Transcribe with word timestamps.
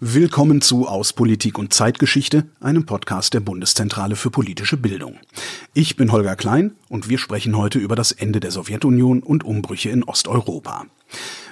Willkommen 0.00 0.60
zu 0.60 0.86
Aus 0.86 1.12
Politik 1.12 1.58
und 1.58 1.74
Zeitgeschichte, 1.74 2.44
einem 2.60 2.86
Podcast 2.86 3.34
der 3.34 3.40
Bundeszentrale 3.40 4.14
für 4.14 4.30
politische 4.30 4.76
Bildung. 4.76 5.18
Ich 5.74 5.96
bin 5.96 6.12
Holger 6.12 6.36
Klein 6.36 6.76
und 6.88 7.08
wir 7.08 7.18
sprechen 7.18 7.56
heute 7.56 7.80
über 7.80 7.96
das 7.96 8.12
Ende 8.12 8.38
der 8.38 8.52
Sowjetunion 8.52 9.24
und 9.24 9.42
Umbrüche 9.44 9.90
in 9.90 10.04
Osteuropa. 10.04 10.86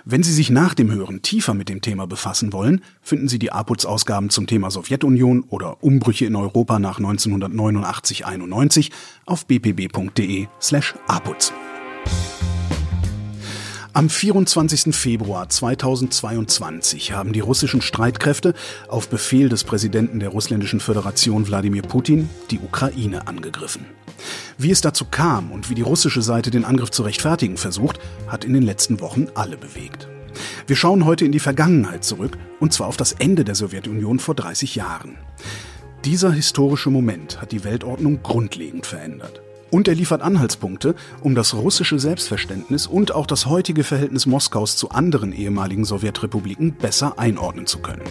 Wenn 0.04 0.22
Sie 0.22 0.32
sich 0.32 0.51
nach 0.51 0.74
dem 0.74 0.93
Hören 0.93 1.22
tiefer 1.22 1.54
mit 1.54 1.69
dem 1.69 1.80
Thema 1.80 2.06
befassen 2.06 2.53
wollen, 2.53 2.85
finden 3.03 3.27
Sie 3.27 3.40
die 3.40 3.51
APUZ-Ausgaben 3.51 4.30
zum 4.30 4.47
Thema 4.47 4.71
Sowjetunion 4.71 5.42
oder 5.49 5.83
Umbrüche 5.83 6.26
in 6.26 6.37
Europa 6.37 6.78
nach 6.78 7.01
1989-91 7.01 8.92
auf 9.24 9.49
bpb.de 9.49 10.47
slash 10.60 10.94
apuz. 11.08 11.53
Am 13.97 14.10
24. 14.10 14.94
Februar 14.94 15.49
2022 15.49 17.12
haben 17.12 17.33
die 17.33 17.41
russischen 17.41 17.80
Streitkräfte 17.80 18.52
auf 18.88 19.09
Befehl 19.09 19.48
des 19.48 19.65
Präsidenten 19.65 20.20
der 20.20 20.28
Russländischen 20.28 20.80
Föderation 20.80 21.46
Wladimir 21.46 21.80
Putin 21.80 22.28
die 22.50 22.59
Ukraine 22.59 23.27
angegriffen. 23.27 23.86
Wie 24.59 24.70
es 24.70 24.82
dazu 24.82 25.06
kam 25.06 25.50
und 25.50 25.70
wie 25.70 25.74
die 25.74 25.80
russische 25.80 26.20
Seite 26.20 26.50
den 26.50 26.66
Angriff 26.66 26.91
zu 26.91 27.05
rechtfertigen 27.05 27.56
versucht, 27.56 27.98
hat 28.27 28.45
in 28.45 28.52
den 28.52 28.64
letzten 28.64 29.00
Wochen 29.00 29.28
alle 29.34 29.56
bewegt. 29.56 30.08
Wir 30.66 30.77
schauen 30.77 31.06
heute 31.06 31.24
in 31.24 31.33
die 31.33 31.41
Vergangenheit 31.41 32.05
zurück, 32.05 32.36
und 32.60 32.74
zwar 32.74 32.88
auf 32.88 32.98
das 32.98 33.12
Ende 33.12 33.44
der 33.44 33.55
Sowjetunion 33.55 34.19
vor 34.19 34.34
30 34.34 34.74
Jahren. 34.74 35.16
Dieser 36.05 36.33
historische 36.33 36.91
Moment 36.91 37.41
hat 37.41 37.50
die 37.50 37.64
Weltordnung 37.64 38.22
grundlegend 38.22 38.84
verändert. 38.84 39.41
Und 39.70 39.88
er 39.88 39.95
liefert 39.95 40.23
Anhaltspunkte, 40.23 40.95
um 41.23 41.34
das 41.34 41.55
russische 41.55 41.98
Selbstverständnis 41.98 42.87
und 42.87 43.12
auch 43.12 43.27
das 43.27 43.47
heutige 43.47 43.84
Verhältnis 43.84 44.27
Moskaus 44.27 44.77
zu 44.77 44.91
anderen 44.91 45.33
ehemaligen 45.33 45.84
Sowjetrepubliken 45.84 46.75
besser 46.75 47.19
einordnen 47.19 47.66
zu 47.66 47.79
können. 47.79 48.05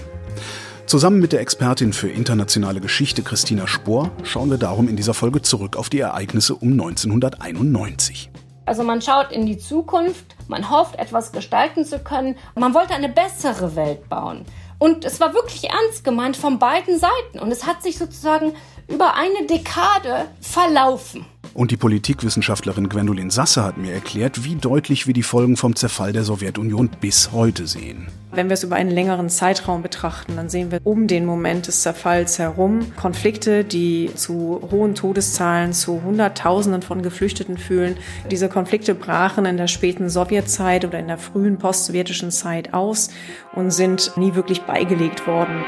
Zusammen 0.85 1.19
mit 1.19 1.33
der 1.33 1.41
Expertin 1.41 1.93
für 1.93 2.09
internationale 2.09 2.79
Geschichte 2.79 3.23
Christina 3.23 3.65
Spohr 3.65 4.11
schauen 4.23 4.51
wir 4.51 4.57
darum 4.59 4.87
in 4.87 4.95
dieser 4.95 5.15
Folge 5.15 5.41
zurück 5.41 5.77
auf 5.77 5.89
die 5.89 5.99
Ereignisse 5.99 6.53
um 6.53 6.73
1991. 6.73 8.29
Also 8.65 8.83
man 8.83 9.01
schaut 9.01 9.31
in 9.31 9.45
die 9.45 9.57
Zukunft, 9.57 10.35
man 10.47 10.69
hofft, 10.69 10.97
etwas 10.97 11.31
gestalten 11.31 11.85
zu 11.85 11.99
können. 11.99 12.35
Man 12.55 12.73
wollte 12.73 12.93
eine 12.93 13.09
bessere 13.09 13.75
Welt 13.75 14.09
bauen. 14.09 14.45
Und 14.77 15.05
es 15.05 15.19
war 15.19 15.33
wirklich 15.33 15.69
ernst 15.69 16.03
gemeint 16.03 16.35
von 16.35 16.59
beiden 16.59 16.99
Seiten. 16.99 17.39
Und 17.39 17.51
es 17.51 17.65
hat 17.65 17.81
sich 17.81 17.97
sozusagen 17.97 18.53
über 18.87 19.15
eine 19.15 19.47
Dekade 19.47 20.25
verlaufen. 20.41 21.25
Und 21.55 21.71
die 21.71 21.77
Politikwissenschaftlerin 21.77 22.89
Gwendolin 22.89 23.29
Sasse 23.29 23.63
hat 23.63 23.77
mir 23.77 23.93
erklärt, 23.93 24.43
wie 24.43 24.55
deutlich 24.55 25.07
wir 25.07 25.13
die 25.13 25.23
Folgen 25.23 25.55
vom 25.55 25.73
Zerfall 25.73 26.11
der 26.11 26.25
Sowjetunion 26.25 26.89
bis 26.99 27.31
heute 27.31 27.65
sehen. 27.65 28.07
Wenn 28.33 28.49
wir 28.49 28.55
es 28.55 28.65
über 28.65 28.75
einen 28.75 28.91
längeren 28.91 29.29
Zeitraum 29.29 29.81
betrachten, 29.81 30.35
dann 30.35 30.49
sehen 30.49 30.69
wir 30.69 30.81
um 30.83 31.07
den 31.07 31.25
Moment 31.25 31.67
des 31.67 31.81
Zerfalls 31.81 32.39
herum 32.39 32.93
Konflikte, 32.97 33.63
die 33.63 34.11
zu 34.13 34.67
hohen 34.69 34.95
Todeszahlen, 34.95 35.71
zu 35.71 36.03
Hunderttausenden 36.03 36.81
von 36.81 37.01
Geflüchteten 37.01 37.57
führen. 37.57 37.95
Diese 38.29 38.49
Konflikte 38.49 38.93
brachen 38.93 39.45
in 39.45 39.55
der 39.55 39.67
späten 39.67 40.09
Sowjetzeit 40.09 40.83
oder 40.83 40.99
in 40.99 41.07
der 41.07 41.17
frühen 41.17 41.57
postsowjetischen 41.57 42.31
Zeit 42.31 42.73
aus 42.73 43.11
und 43.53 43.71
sind 43.71 44.11
nie 44.17 44.35
wirklich 44.35 44.63
beigelegt 44.63 45.25
worden. 45.25 45.63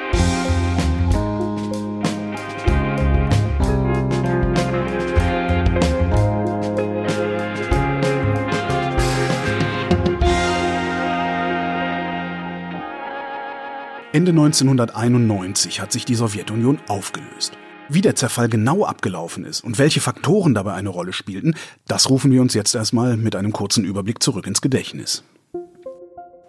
Ende 14.18 14.32
1991 14.32 15.80
hat 15.80 15.92
sich 15.92 16.04
die 16.04 16.16
Sowjetunion 16.16 16.80
aufgelöst. 16.88 17.54
Wie 17.88 18.02
der 18.02 18.16
Zerfall 18.16 18.50
genau 18.50 18.84
abgelaufen 18.84 19.46
ist 19.46 19.64
und 19.64 19.78
welche 19.78 20.02
Faktoren 20.02 20.56
dabei 20.56 20.74
eine 20.74 20.90
Rolle 20.90 21.14
spielten, 21.14 21.54
das 21.88 22.10
rufen 22.10 22.32
wir 22.32 22.42
uns 22.42 22.56
jetzt 22.56 22.74
erstmal 22.74 23.16
mit 23.16 23.36
einem 23.36 23.54
kurzen 23.54 23.86
Überblick 23.86 24.24
zurück 24.24 24.48
ins 24.48 24.62
Gedächtnis. 24.62 25.24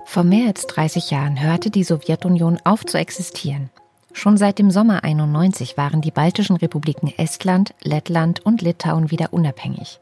Vor 0.06 0.24
mehr 0.24 0.46
als 0.46 0.66
30 0.66 1.10
Jahren 1.10 1.42
hörte 1.42 1.68
die 1.68 1.84
Sowjetunion 1.84 2.58
auf 2.64 2.86
zu 2.86 2.96
existieren. 2.96 3.68
Schon 4.14 4.38
seit 4.38 4.58
dem 4.58 4.70
Sommer 4.70 5.04
91 5.04 5.76
waren 5.76 6.00
die 6.00 6.10
baltischen 6.10 6.56
Republiken 6.56 7.12
Estland, 7.18 7.74
Lettland 7.82 8.46
und 8.46 8.62
Litauen 8.62 9.10
wieder 9.10 9.34
unabhängig. 9.34 10.00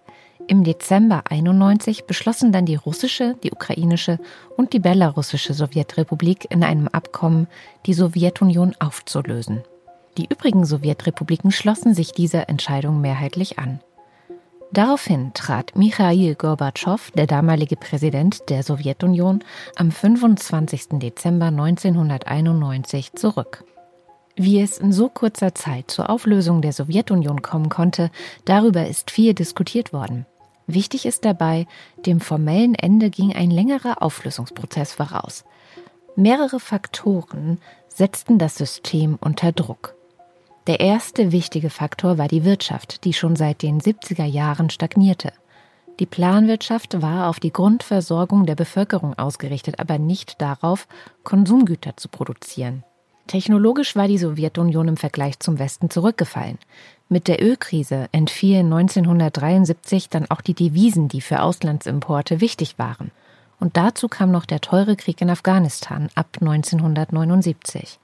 Im 0.49 0.63
Dezember 0.63 1.25
91 1.29 2.05
beschlossen 2.05 2.53
dann 2.53 2.67
die 2.67 2.77
russische, 2.77 3.35
die 3.43 3.51
ukrainische 3.51 4.21
und 4.57 4.73
die 4.73 4.79
belarussische 4.79 5.55
Sowjetrepublik 5.55 6.49
in 6.51 6.63
einem 6.63 6.87
Abkommen, 6.87 7.49
die 7.85 7.95
Sowjetunion 7.95 8.75
aufzulösen. 8.79 9.63
Die 10.19 10.27
übrigen 10.27 10.65
Sowjetrepubliken 10.65 11.51
schlossen 11.51 11.95
sich 11.95 12.13
dieser 12.13 12.49
Entscheidung 12.49 13.01
mehrheitlich 13.01 13.59
an. 13.59 13.81
Daraufhin 14.73 15.33
trat 15.35 15.75
Michail 15.75 16.37
Gorbatschow, 16.37 17.11
der 17.13 17.27
damalige 17.27 17.77
Präsident 17.77 18.49
der 18.49 18.63
Sowjetunion, 18.63 19.43
am 19.75 19.91
25. 19.91 21.01
Dezember 21.01 21.47
1991 21.47 23.15
zurück. 23.15 23.65
Wie 24.37 24.61
es 24.61 24.79
in 24.79 24.93
so 24.93 25.09
kurzer 25.09 25.55
Zeit 25.55 25.91
zur 25.91 26.09
Auflösung 26.09 26.63
der 26.63 26.73
Sowjetunion 26.73 27.43
kommen 27.43 27.69
konnte, 27.69 28.11
darüber 28.45 28.87
ist 28.87 29.11
viel 29.11 29.35
diskutiert 29.35 29.93
worden. 29.93 30.27
Wichtig 30.67 31.07
ist 31.07 31.25
dabei, 31.25 31.67
dem 32.05 32.21
formellen 32.21 32.75
Ende 32.75 33.11
ging 33.11 33.33
ein 33.35 33.51
längerer 33.51 34.03
Auflösungsprozess 34.03 34.93
voraus. 34.93 35.45
Mehrere 36.17 36.61
Faktoren 36.61 37.59
setzten 37.89 38.39
das 38.39 38.57
System 38.57 39.19
unter 39.21 39.53
Druck. 39.53 39.95
Der 40.67 40.81
erste 40.81 41.31
wichtige 41.31 41.71
Faktor 41.71 42.19
war 42.19 42.27
die 42.27 42.45
Wirtschaft, 42.45 43.05
die 43.05 43.13
schon 43.13 43.37
seit 43.37 43.63
den 43.63 43.81
70er 43.81 44.25
Jahren 44.25 44.69
stagnierte. 44.71 45.33
Die 46.01 46.07
Planwirtschaft 46.07 47.01
war 47.01 47.29
auf 47.29 47.39
die 47.39 47.53
Grundversorgung 47.53 48.45
der 48.45 48.57
Bevölkerung 48.57 49.15
ausgerichtet, 49.15 49.79
aber 49.79 49.99
nicht 49.99 50.43
darauf, 50.43 50.89
Konsumgüter 51.23 51.97
zu 51.97 52.09
produzieren. 52.09 52.83
Technologisch 53.27 53.97
war 53.97 54.07
die 54.07 54.19
Sowjetunion 54.19 54.89
im 54.89 54.97
Vergleich 54.97 55.41
zum 55.41 55.59
Westen 55.59 55.91
zurückgefallen. 55.91 56.59
Mit 57.09 57.29
der 57.29 57.43
Ölkrise 57.43 58.09
entfielen 58.13 58.73
1973 58.73 60.09
dann 60.09 60.31
auch 60.31 60.41
die 60.41 60.55
Devisen, 60.55 61.09
die 61.09 61.21
für 61.21 61.43
Auslandsimporte 61.43 62.41
wichtig 62.41 62.79
waren. 62.79 63.11
Und 63.59 63.77
dazu 63.77 64.09
kam 64.09 64.31
noch 64.31 64.45
der 64.45 64.61
teure 64.61 64.97
Krieg 64.97 65.21
in 65.21 65.31
Afghanistan 65.31 66.09
ab 66.15 66.29
1979. 66.41 67.99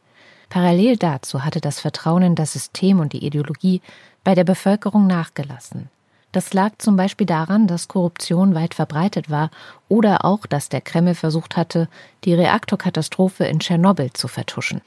Parallel 0.49 0.97
dazu 0.97 1.45
hatte 1.45 1.61
das 1.61 1.81
Vertrauen 1.81 2.23
in 2.23 2.35
das 2.35 2.53
System 2.53 3.01
und 3.01 3.13
die 3.13 3.25
Ideologie 3.25 3.81
bei 4.25 4.35
der 4.35 4.45
Bevölkerung 4.45 5.07
nachgelassen. 5.07 5.89
Das 6.33 6.55
lag 6.55 6.73
zum 6.79 6.97
Beispiel 6.97 7.27
daran, 7.27 7.67
dass 7.67 7.89
Korruption 7.89 8.55
weit 8.55 8.75
verbreitet 8.75 9.31
war 9.31 9.51
oder 9.89 10.25
auch, 10.25 10.47
dass 10.47 10.69
der 10.69 10.81
Kreml 10.81 11.15
versucht 11.15 11.57
hatte, 11.57 11.89
die 12.25 12.35
Reaktorkatastrophe 12.35 13.45
in 13.45 13.61
Tschernobyl 13.61 14.13
zu 14.13 14.29
vertuschen. 14.29 14.81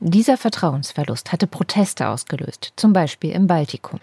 Dieser 0.00 0.36
Vertrauensverlust 0.36 1.32
hatte 1.32 1.46
Proteste 1.46 2.08
ausgelöst, 2.08 2.72
zum 2.76 2.92
Beispiel 2.92 3.30
im 3.30 3.46
Baltikum. 3.46 4.00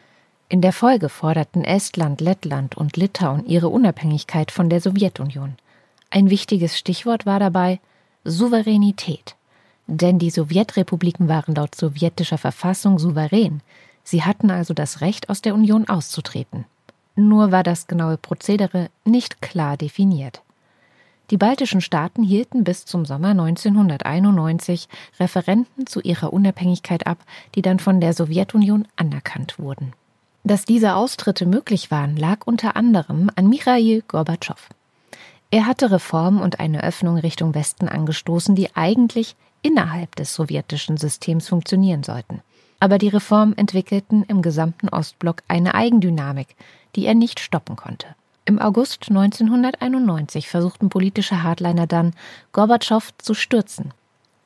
In 0.50 0.62
der 0.62 0.74
Folge 0.74 1.10
forderten 1.10 1.64
Estland, 1.64 2.22
Lettland 2.22 2.76
und 2.76 2.96
Litauen 2.96 3.46
ihre 3.48 3.70
Unabhängigkeit 3.70 4.52
von 4.52 4.70
der 4.70 4.82
Sowjetunion. 4.82 5.56
Ein 6.12 6.30
wichtiges 6.30 6.78
Stichwort 6.78 7.26
war 7.26 7.40
dabei 7.40 7.80
Souveränität. 8.24 9.36
Denn 9.88 10.20
die 10.20 10.30
Sowjetrepubliken 10.30 11.28
waren 11.28 11.56
laut 11.56 11.74
sowjetischer 11.74 12.38
Verfassung 12.38 13.00
souverän. 13.00 13.62
Sie 14.04 14.22
hatten 14.22 14.52
also 14.52 14.76
das 14.76 15.02
Recht, 15.02 15.30
aus 15.30 15.42
der 15.42 15.56
Union 15.56 15.90
auszutreten. 15.90 16.66
Nur 17.16 17.52
war 17.52 17.64
das 17.64 17.88
genaue 17.88 18.18
Prozedere 18.18 18.90
nicht 19.06 19.42
klar 19.42 19.76
definiert. 19.76 20.43
Die 21.34 21.38
baltischen 21.38 21.82
Staaten 21.82 22.22
hielten 22.22 22.64
bis 22.64 22.86
zum 22.86 23.06
Sommer 23.06 23.30
1991 23.30 24.88
Referenten 25.20 25.88
zu 25.88 26.00
ihrer 26.00 26.32
Unabhängigkeit 26.32 27.08
ab, 27.08 27.18
die 27.56 27.64
dann 27.64 27.80
von 27.80 28.00
der 28.00 28.14
Sowjetunion 28.14 28.88
anerkannt 28.98 29.58
wurden. 29.58 29.94
Dass 30.44 30.66
diese 30.66 30.94
Austritte 30.94 31.48
möglich 31.48 31.90
waren, 31.90 32.18
lag 32.18 32.46
unter 32.46 32.76
anderem 32.76 33.32
an 33.36 33.50
Michail 33.50 34.04
Gorbatschow. 34.08 34.70
Er 35.50 35.66
hatte 35.66 35.90
Reformen 35.90 36.40
und 36.40 36.60
eine 36.60 36.84
Öffnung 36.84 37.18
Richtung 37.18 37.56
Westen 37.56 37.88
angestoßen, 37.90 38.54
die 38.54 38.76
eigentlich 38.76 39.36
innerhalb 39.64 40.16
des 40.16 40.36
sowjetischen 40.36 40.98
Systems 40.98 41.48
funktionieren 41.48 42.04
sollten. 42.04 42.42
Aber 42.80 43.00
die 43.00 43.10
Reformen 43.10 43.58
entwickelten 43.58 44.22
im 44.28 44.44
gesamten 44.44 44.88
Ostblock 44.88 45.42
eine 45.48 45.74
Eigendynamik, 45.74 46.56
die 46.96 47.08
er 47.08 47.16
nicht 47.16 47.40
stoppen 47.40 47.76
konnte. 47.76 48.06
Im 48.46 48.60
August 48.60 49.06
1991 49.10 50.50
versuchten 50.50 50.90
politische 50.90 51.44
Hardliner 51.44 51.88
dann, 51.88 52.14
Gorbatschow 52.52 53.12
zu 53.18 53.34
stürzen. 53.34 53.94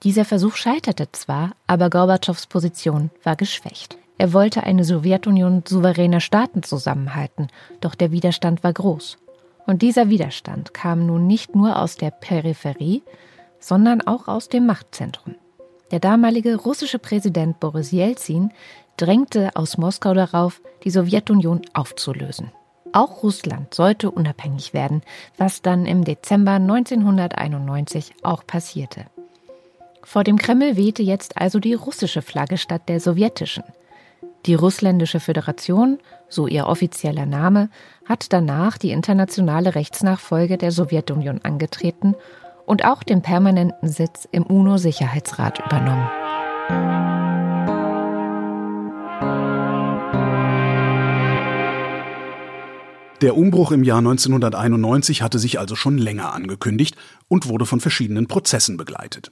Dieser 0.03 0.23
Versuch 0.23 0.55
scheiterte 0.55 1.11
zwar, 1.11 1.51
aber 1.65 1.89
Gorbatschows 1.89 2.45
Position 2.45 3.09
war 3.23 3.35
geschwächt. 3.35 3.97
Er 4.19 4.33
wollte 4.33 4.63
eine 4.63 4.83
Sowjetunion 4.83 5.63
souveräner 5.67 6.19
Staaten 6.19 6.61
zusammenhalten, 6.61 7.47
doch 7.81 7.95
der 7.95 8.11
Widerstand 8.11 8.63
war 8.63 8.73
groß. 8.73 9.17
Und 9.65 9.81
dieser 9.81 10.09
Widerstand 10.09 10.75
kam 10.75 11.07
nun 11.07 11.25
nicht 11.25 11.55
nur 11.55 11.81
aus 11.81 11.95
der 11.95 12.11
Peripherie, 12.11 13.01
sondern 13.59 14.01
auch 14.01 14.27
aus 14.27 14.47
dem 14.47 14.67
Machtzentrum. 14.67 15.35
Der 15.89 15.99
damalige 15.99 16.55
russische 16.55 16.99
Präsident 16.99 17.59
Boris 17.59 17.91
Jelzin 17.91 18.51
drängte 18.97 19.55
aus 19.55 19.77
Moskau 19.77 20.13
darauf, 20.13 20.61
die 20.83 20.91
Sowjetunion 20.91 21.61
aufzulösen. 21.73 22.51
Auch 22.97 23.21
Russland 23.21 23.75
sollte 23.75 24.09
unabhängig 24.09 24.73
werden, 24.73 25.03
was 25.38 25.61
dann 25.61 25.85
im 25.85 26.03
Dezember 26.03 26.53
1991 26.53 28.15
auch 28.23 28.44
passierte. 28.47 29.05
Vor 30.01 30.23
dem 30.23 30.39
Kreml 30.39 30.77
wehte 30.77 31.03
jetzt 31.03 31.38
also 31.38 31.59
die 31.59 31.75
russische 31.75 32.23
Flagge 32.23 32.57
statt 32.57 32.89
der 32.89 32.99
sowjetischen. 32.99 33.63
Die 34.47 34.55
Russländische 34.55 35.19
Föderation, 35.19 35.99
so 36.27 36.47
ihr 36.47 36.65
offizieller 36.65 37.27
Name, 37.27 37.69
hat 38.03 38.33
danach 38.33 38.79
die 38.79 38.89
internationale 38.89 39.75
Rechtsnachfolge 39.75 40.57
der 40.57 40.71
Sowjetunion 40.71 41.41
angetreten 41.44 42.15
und 42.65 42.83
auch 42.83 43.03
den 43.03 43.21
permanenten 43.21 43.89
Sitz 43.89 44.27
im 44.31 44.41
UNO-Sicherheitsrat 44.41 45.59
übernommen. 45.59 47.06
Der 53.22 53.36
Umbruch 53.36 53.72
im 53.72 53.84
Jahr 53.84 53.98
1991 53.98 55.24
hatte 55.24 55.40
sich 55.40 55.58
also 55.58 55.75
schon 55.75 55.98
länger 55.98 56.34
angekündigt 56.34 56.96
und 57.28 57.48
wurde 57.48 57.66
von 57.66 57.80
verschiedenen 57.80 58.28
Prozessen 58.28 58.78
begleitet. 58.78 59.31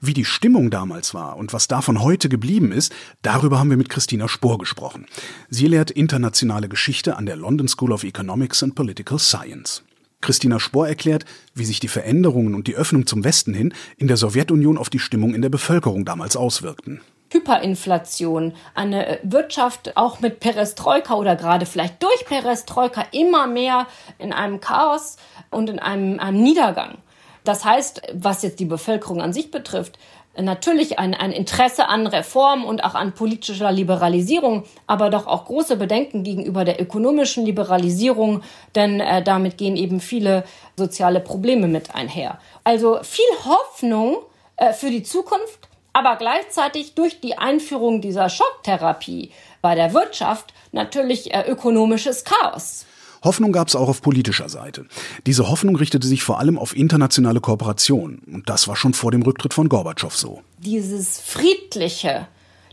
Wie 0.00 0.12
die 0.12 0.24
Stimmung 0.24 0.70
damals 0.70 1.14
war 1.14 1.36
und 1.36 1.52
was 1.52 1.68
davon 1.68 2.02
heute 2.02 2.28
geblieben 2.28 2.72
ist, 2.72 2.92
darüber 3.22 3.60
haben 3.60 3.70
wir 3.70 3.76
mit 3.76 3.90
Christina 3.90 4.26
Spohr 4.26 4.58
gesprochen. 4.58 5.06
Sie 5.48 5.68
lehrt 5.68 5.92
internationale 5.92 6.68
Geschichte 6.68 7.16
an 7.16 7.26
der 7.26 7.36
London 7.36 7.68
School 7.68 7.92
of 7.92 8.02
Economics 8.02 8.60
and 8.64 8.74
Political 8.74 9.20
Science. 9.20 9.84
Christina 10.20 10.58
Spohr 10.58 10.88
erklärt, 10.88 11.24
wie 11.54 11.64
sich 11.64 11.78
die 11.78 11.86
Veränderungen 11.86 12.56
und 12.56 12.66
die 12.66 12.74
Öffnung 12.74 13.06
zum 13.06 13.22
Westen 13.22 13.54
hin 13.54 13.72
in 13.98 14.08
der 14.08 14.16
Sowjetunion 14.16 14.78
auf 14.78 14.90
die 14.90 14.98
Stimmung 14.98 15.32
in 15.36 15.42
der 15.42 15.48
Bevölkerung 15.48 16.04
damals 16.04 16.36
auswirkten. 16.36 17.00
Hyperinflation, 17.32 18.54
eine 18.74 19.18
Wirtschaft 19.22 19.96
auch 19.96 20.20
mit 20.20 20.40
Perestroika 20.40 21.14
oder 21.14 21.36
gerade 21.36 21.66
vielleicht 21.66 22.02
durch 22.02 22.24
Perestroika 22.26 23.04
immer 23.12 23.46
mehr 23.46 23.86
in 24.18 24.32
einem 24.32 24.60
Chaos 24.60 25.16
und 25.50 25.70
in 25.70 25.78
einem, 25.78 26.20
einem 26.20 26.42
Niedergang. 26.42 26.98
Das 27.44 27.64
heißt, 27.64 28.02
was 28.14 28.42
jetzt 28.42 28.60
die 28.60 28.64
Bevölkerung 28.64 29.20
an 29.20 29.32
sich 29.32 29.50
betrifft, 29.50 29.98
natürlich 30.36 30.98
ein, 30.98 31.14
ein 31.14 31.32
Interesse 31.32 31.88
an 31.88 32.06
Reform 32.06 32.64
und 32.64 32.84
auch 32.84 32.94
an 32.94 33.12
politischer 33.12 33.70
Liberalisierung, 33.70 34.64
aber 34.86 35.10
doch 35.10 35.26
auch 35.26 35.44
große 35.44 35.76
Bedenken 35.76 36.22
gegenüber 36.22 36.64
der 36.64 36.80
ökonomischen 36.80 37.44
Liberalisierung, 37.44 38.42
denn 38.74 39.00
äh, 39.00 39.22
damit 39.22 39.58
gehen 39.58 39.76
eben 39.76 40.00
viele 40.00 40.44
soziale 40.76 41.20
Probleme 41.20 41.68
mit 41.68 41.94
einher. 41.94 42.38
Also 42.64 42.98
viel 43.02 43.24
Hoffnung 43.44 44.18
äh, 44.56 44.72
für 44.72 44.90
die 44.90 45.02
Zukunft, 45.02 45.68
aber 45.92 46.16
gleichzeitig 46.16 46.94
durch 46.94 47.20
die 47.20 47.38
Einführung 47.38 48.00
dieser 48.00 48.28
Schocktherapie 48.28 49.30
bei 49.60 49.74
der 49.74 49.92
Wirtschaft 49.94 50.52
natürlich 50.72 51.32
äh, 51.32 51.44
ökonomisches 51.48 52.24
Chaos. 52.24 52.86
Hoffnung 53.24 53.52
gab 53.52 53.68
es 53.68 53.76
auch 53.76 53.88
auf 53.88 54.02
politischer 54.02 54.48
Seite. 54.48 54.86
Diese 55.26 55.48
Hoffnung 55.48 55.76
richtete 55.76 56.06
sich 56.06 56.24
vor 56.24 56.40
allem 56.40 56.58
auf 56.58 56.74
internationale 56.74 57.40
Kooperation. 57.40 58.20
Und 58.26 58.48
das 58.48 58.66
war 58.66 58.74
schon 58.74 58.94
vor 58.94 59.12
dem 59.12 59.22
Rücktritt 59.22 59.54
von 59.54 59.68
Gorbatschow 59.68 60.14
so. 60.14 60.42
Dieses 60.58 61.20
friedliche, 61.20 62.26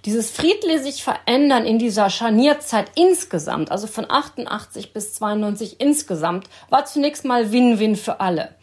dieses 0.06 0.31
friedliche 0.31 0.81
sich 0.81 1.04
verändern 1.04 1.65
in 1.65 1.77
dieser 1.77 2.10
Scharnierzeit 2.10 2.92
insgesamt, 2.95 3.69
also 3.69 3.86
von 3.86 4.10
88 4.10 4.92
bis 4.92 5.13
92 5.13 5.80
insgesamt, 5.80 6.50
war 6.69 6.86
zunächst 6.86 7.25
mal 7.25 7.51
Win-Win 7.51 7.95
für 7.95 8.19
alle. 8.19 8.56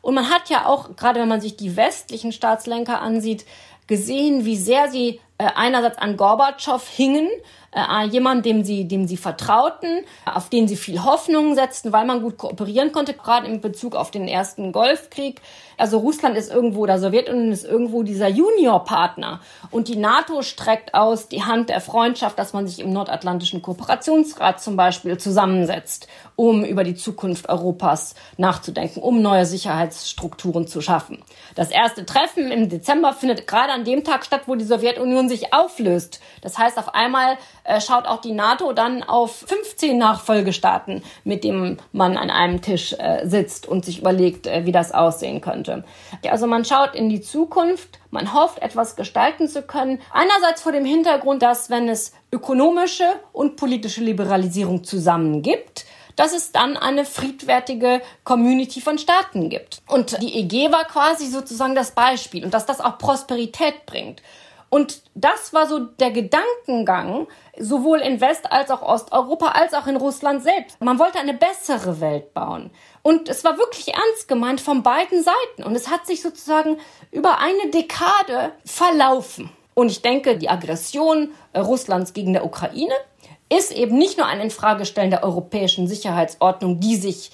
Und 0.00 0.14
man 0.14 0.30
hat 0.30 0.48
ja 0.48 0.66
auch, 0.66 0.96
gerade 0.96 1.20
wenn 1.20 1.28
man 1.28 1.40
sich 1.42 1.56
die 1.56 1.76
westlichen 1.76 2.32
Staatslenker 2.32 3.02
ansieht, 3.02 3.44
gesehen, 3.86 4.44
wie 4.44 4.56
sehr 4.56 4.90
sie 4.90 5.20
äh, 5.38 5.46
einerseits 5.54 5.98
an 5.98 6.16
Gorbatschow 6.16 6.86
hingen, 6.88 7.28
äh, 7.74 8.06
jemand, 8.06 8.46
dem 8.46 8.64
sie, 8.64 8.86
dem 8.86 9.06
sie 9.06 9.16
vertrauten, 9.16 10.04
auf 10.24 10.48
den 10.48 10.68
sie 10.68 10.76
viel 10.76 11.02
Hoffnung 11.02 11.54
setzten, 11.54 11.92
weil 11.92 12.06
man 12.06 12.22
gut 12.22 12.38
kooperieren 12.38 12.92
konnte, 12.92 13.14
gerade 13.14 13.48
in 13.48 13.60
Bezug 13.60 13.96
auf 13.96 14.10
den 14.10 14.28
ersten 14.28 14.70
Golfkrieg. 14.72 15.40
Also 15.76 15.98
Russland 15.98 16.36
ist 16.36 16.52
irgendwo, 16.52 16.82
oder 16.82 17.00
Sowjetunion 17.00 17.50
ist 17.50 17.64
irgendwo 17.64 18.04
dieser 18.04 18.28
Juniorpartner. 18.28 19.40
Und 19.72 19.88
die 19.88 19.96
NATO 19.96 20.42
streckt 20.42 20.94
aus 20.94 21.28
die 21.28 21.42
Hand 21.42 21.68
der 21.68 21.80
Freundschaft, 21.80 22.38
dass 22.38 22.52
man 22.52 22.68
sich 22.68 22.78
im 22.78 22.92
Nordatlantischen 22.92 23.60
Kooperationsrat 23.60 24.60
zum 24.60 24.76
Beispiel 24.76 25.18
zusammensetzt, 25.18 26.06
um 26.36 26.64
über 26.64 26.84
die 26.84 26.94
Zukunft 26.94 27.48
Europas 27.48 28.14
nachzudenken, 28.36 29.02
um 29.02 29.20
neue 29.20 29.46
Sicherheitsstrukturen 29.46 30.68
zu 30.68 30.80
schaffen. 30.80 31.22
Das 31.56 31.70
erste 31.70 32.06
Treffen 32.06 32.52
im 32.52 32.68
Dezember 32.68 33.12
findet 33.12 33.48
gerade 33.48 33.72
an 33.74 33.84
dem 33.84 34.04
Tag 34.04 34.24
statt, 34.24 34.42
wo 34.46 34.54
die 34.54 34.64
Sowjetunion 34.64 35.28
sich 35.28 35.52
auflöst. 35.52 36.20
Das 36.40 36.56
heißt, 36.58 36.78
auf 36.78 36.94
einmal 36.94 37.36
äh, 37.64 37.80
schaut 37.80 38.06
auch 38.06 38.20
die 38.20 38.32
NATO 38.32 38.72
dann 38.72 39.02
auf 39.02 39.44
15 39.46 39.98
Nachfolgestaaten, 39.98 41.02
mit 41.24 41.44
denen 41.44 41.82
man 41.92 42.16
an 42.16 42.30
einem 42.30 42.62
Tisch 42.62 42.94
äh, 42.98 43.26
sitzt 43.26 43.66
und 43.66 43.84
sich 43.84 43.98
überlegt, 43.98 44.46
äh, 44.46 44.64
wie 44.64 44.72
das 44.72 44.92
aussehen 44.92 45.40
könnte. 45.40 45.84
Also 46.30 46.46
man 46.46 46.64
schaut 46.64 46.94
in 46.94 47.08
die 47.08 47.20
Zukunft, 47.20 47.98
man 48.10 48.32
hofft, 48.32 48.62
etwas 48.62 48.96
gestalten 48.96 49.48
zu 49.48 49.62
können. 49.62 50.00
Einerseits 50.12 50.62
vor 50.62 50.72
dem 50.72 50.84
Hintergrund, 50.84 51.42
dass 51.42 51.68
wenn 51.68 51.88
es 51.88 52.12
ökonomische 52.32 53.06
und 53.32 53.56
politische 53.56 54.02
Liberalisierung 54.02 54.84
zusammen 54.84 55.42
gibt, 55.42 55.84
dass 56.16 56.32
es 56.32 56.52
dann 56.52 56.76
eine 56.76 57.04
friedwertige 57.04 58.00
Community 58.24 58.80
von 58.80 58.98
Staaten 58.98 59.48
gibt. 59.48 59.82
Und 59.88 60.20
die 60.22 60.38
EG 60.38 60.70
war 60.72 60.84
quasi 60.84 61.26
sozusagen 61.26 61.74
das 61.74 61.92
Beispiel 61.92 62.44
und 62.44 62.54
dass 62.54 62.66
das 62.66 62.80
auch 62.80 62.98
Prosperität 62.98 63.86
bringt. 63.86 64.22
Und 64.74 65.02
das 65.14 65.52
war 65.52 65.68
so 65.68 65.78
der 65.78 66.10
Gedankengang, 66.10 67.28
sowohl 67.56 68.00
in 68.00 68.20
West- 68.20 68.50
als 68.50 68.72
auch 68.72 68.82
Osteuropa, 68.82 69.50
als 69.50 69.72
auch 69.72 69.86
in 69.86 69.94
Russland 69.94 70.42
selbst. 70.42 70.80
Man 70.80 70.98
wollte 70.98 71.20
eine 71.20 71.34
bessere 71.34 72.00
Welt 72.00 72.34
bauen. 72.34 72.72
Und 73.02 73.28
es 73.28 73.44
war 73.44 73.56
wirklich 73.56 73.94
ernst 73.94 74.26
gemeint 74.26 74.60
von 74.60 74.82
beiden 74.82 75.22
Seiten. 75.22 75.62
Und 75.62 75.76
es 75.76 75.90
hat 75.90 76.06
sich 76.06 76.22
sozusagen 76.22 76.78
über 77.12 77.38
eine 77.38 77.70
Dekade 77.70 78.50
verlaufen. 78.64 79.48
Und 79.74 79.92
ich 79.92 80.02
denke, 80.02 80.38
die 80.38 80.48
Aggression 80.48 81.32
äh, 81.52 81.60
Russlands 81.60 82.12
gegen 82.12 82.32
der 82.32 82.44
Ukraine 82.44 82.94
ist 83.48 83.72
eben 83.72 83.98
nicht 83.98 84.18
nur 84.18 84.26
ein 84.26 84.40
Infragestellen 84.40 85.10
der 85.10 85.22
europäischen 85.22 85.86
Sicherheitsordnung, 85.86 86.80
die 86.80 86.96
sich 86.96 87.30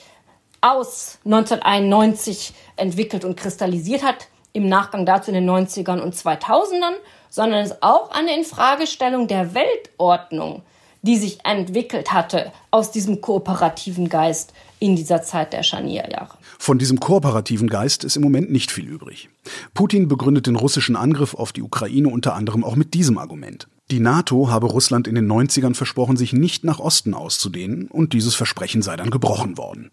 aus 0.60 1.18
1991 1.24 2.52
entwickelt 2.76 3.24
und 3.24 3.36
kristallisiert 3.36 4.02
hat, 4.02 4.28
im 4.52 4.68
Nachgang 4.68 5.06
dazu 5.06 5.30
in 5.30 5.34
den 5.34 5.48
90ern 5.48 6.00
und 6.00 6.14
2000ern, 6.14 6.94
sondern 7.28 7.60
es 7.60 7.70
ist 7.70 7.82
auch 7.82 8.10
eine 8.10 8.36
Infragestellung 8.36 9.28
der 9.28 9.54
Weltordnung, 9.54 10.62
die 11.02 11.16
sich 11.16 11.38
entwickelt 11.44 12.12
hatte 12.12 12.52
aus 12.70 12.90
diesem 12.90 13.20
kooperativen 13.20 14.08
Geist 14.08 14.52
in 14.80 14.96
dieser 14.96 15.22
Zeit 15.22 15.52
der 15.52 15.62
Scharnierjahre. 15.62 16.36
Von 16.58 16.78
diesem 16.78 17.00
kooperativen 17.00 17.68
Geist 17.68 18.04
ist 18.04 18.16
im 18.16 18.22
Moment 18.22 18.50
nicht 18.50 18.70
viel 18.70 18.86
übrig. 18.86 19.30
Putin 19.72 20.08
begründet 20.08 20.46
den 20.46 20.56
russischen 20.56 20.96
Angriff 20.96 21.34
auf 21.34 21.52
die 21.52 21.62
Ukraine 21.62 22.08
unter 22.08 22.34
anderem 22.34 22.64
auch 22.64 22.76
mit 22.76 22.92
diesem 22.92 23.16
Argument. 23.18 23.68
Die 23.90 23.98
NATO 23.98 24.48
habe 24.48 24.68
Russland 24.68 25.08
in 25.08 25.16
den 25.16 25.30
90ern 25.30 25.74
versprochen, 25.74 26.16
sich 26.16 26.32
nicht 26.32 26.62
nach 26.62 26.78
Osten 26.78 27.12
auszudehnen, 27.12 27.88
und 27.88 28.12
dieses 28.12 28.36
Versprechen 28.36 28.82
sei 28.82 28.96
dann 28.96 29.10
gebrochen 29.10 29.58
worden. 29.58 29.90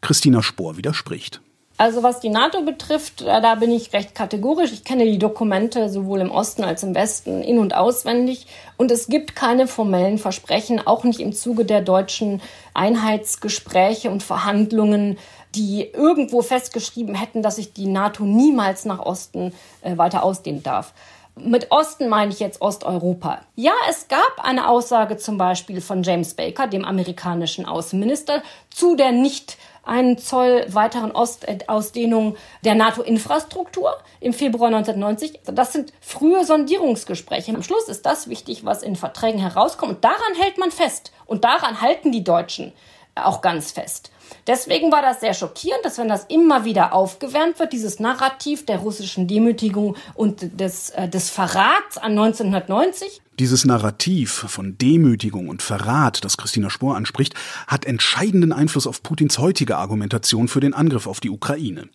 Christina 0.00 0.42
Spohr 0.42 0.76
widerspricht. 0.76 1.40
Also 1.76 2.02
was 2.02 2.18
die 2.18 2.30
NATO 2.30 2.62
betrifft, 2.62 3.22
äh, 3.22 3.40
da 3.40 3.54
bin 3.54 3.70
ich 3.70 3.92
recht 3.92 4.12
kategorisch. 4.12 4.72
Ich 4.72 4.82
kenne 4.82 5.04
die 5.04 5.20
Dokumente 5.20 5.88
sowohl 5.88 6.20
im 6.20 6.32
Osten 6.32 6.64
als 6.64 6.82
im 6.82 6.96
Westen 6.96 7.40
in 7.40 7.60
und 7.60 7.76
auswendig. 7.76 8.48
Und 8.76 8.90
es 8.90 9.06
gibt 9.06 9.36
keine 9.36 9.68
formellen 9.68 10.18
Versprechen, 10.18 10.84
auch 10.84 11.04
nicht 11.04 11.20
im 11.20 11.32
Zuge 11.32 11.64
der 11.64 11.80
deutschen 11.80 12.42
Einheitsgespräche 12.74 14.10
und 14.10 14.24
Verhandlungen, 14.24 15.18
die 15.54 15.88
irgendwo 15.92 16.42
festgeschrieben 16.42 17.14
hätten, 17.14 17.44
dass 17.44 17.56
sich 17.56 17.72
die 17.72 17.86
NATO 17.86 18.24
niemals 18.24 18.84
nach 18.84 18.98
Osten 18.98 19.52
äh, 19.82 19.96
weiter 19.96 20.24
ausdehnen 20.24 20.64
darf. 20.64 20.92
Mit 21.40 21.70
Osten 21.70 22.08
meine 22.08 22.32
ich 22.32 22.40
jetzt 22.40 22.60
Osteuropa. 22.60 23.42
Ja, 23.54 23.72
es 23.88 24.08
gab 24.08 24.38
eine 24.38 24.68
Aussage 24.68 25.16
zum 25.16 25.38
Beispiel 25.38 25.80
von 25.80 26.02
James 26.02 26.34
Baker, 26.34 26.66
dem 26.66 26.84
amerikanischen 26.84 27.64
Außenminister, 27.64 28.42
zu 28.70 28.96
der 28.96 29.12
nicht 29.12 29.56
einen 29.84 30.18
Zoll 30.18 30.66
weiteren 30.68 31.12
Ostausdehnung 31.12 32.36
der 32.64 32.74
NATO-Infrastruktur 32.74 33.96
im 34.20 34.32
Februar 34.32 34.68
1990. 34.68 35.40
Das 35.44 35.72
sind 35.72 35.92
frühe 36.00 36.44
Sondierungsgespräche. 36.44 37.54
Am 37.54 37.62
Schluss 37.62 37.88
ist 37.88 38.04
das 38.04 38.28
wichtig, 38.28 38.64
was 38.64 38.82
in 38.82 38.96
Verträgen 38.96 39.40
herauskommt. 39.40 39.92
Und 39.96 40.04
daran 40.04 40.34
hält 40.38 40.58
man 40.58 40.70
fest. 40.70 41.12
Und 41.26 41.44
daran 41.44 41.80
halten 41.80 42.12
die 42.12 42.24
Deutschen. 42.24 42.72
auch 43.14 43.40
ganz 43.40 43.72
fest. 43.72 44.12
Deswegen 44.46 44.90
war 44.92 45.02
das 45.02 45.20
sehr 45.20 45.34
schockierend, 45.34 45.84
dass 45.84 45.98
wenn 45.98 46.08
das 46.08 46.24
immer 46.28 46.64
wieder 46.64 46.92
aufgewärmt 46.92 47.58
wird, 47.58 47.72
dieses 47.72 48.00
Narrativ 48.00 48.66
der 48.66 48.78
russischen 48.78 49.26
Demütigung 49.26 49.96
und 50.14 50.60
des, 50.60 50.90
äh, 50.90 51.08
des 51.08 51.30
Verrats 51.30 51.98
an 51.98 52.12
1990. 52.12 53.20
Dieses 53.38 53.64
Narrativ 53.64 54.32
von 54.32 54.78
Demütigung 54.78 55.48
und 55.48 55.62
Verrat, 55.62 56.24
das 56.24 56.36
Christina 56.36 56.70
Spohr 56.70 56.96
anspricht, 56.96 57.34
hat 57.68 57.84
entscheidenden 57.84 58.52
Einfluss 58.52 58.88
auf 58.88 59.02
Putins 59.04 59.38
heutige 59.38 59.76
Argumentation 59.76 60.48
für 60.48 60.58
den 60.58 60.74
Angriff 60.74 61.06
auf 61.06 61.20
die 61.20 61.30
Ukraine. 61.30 61.88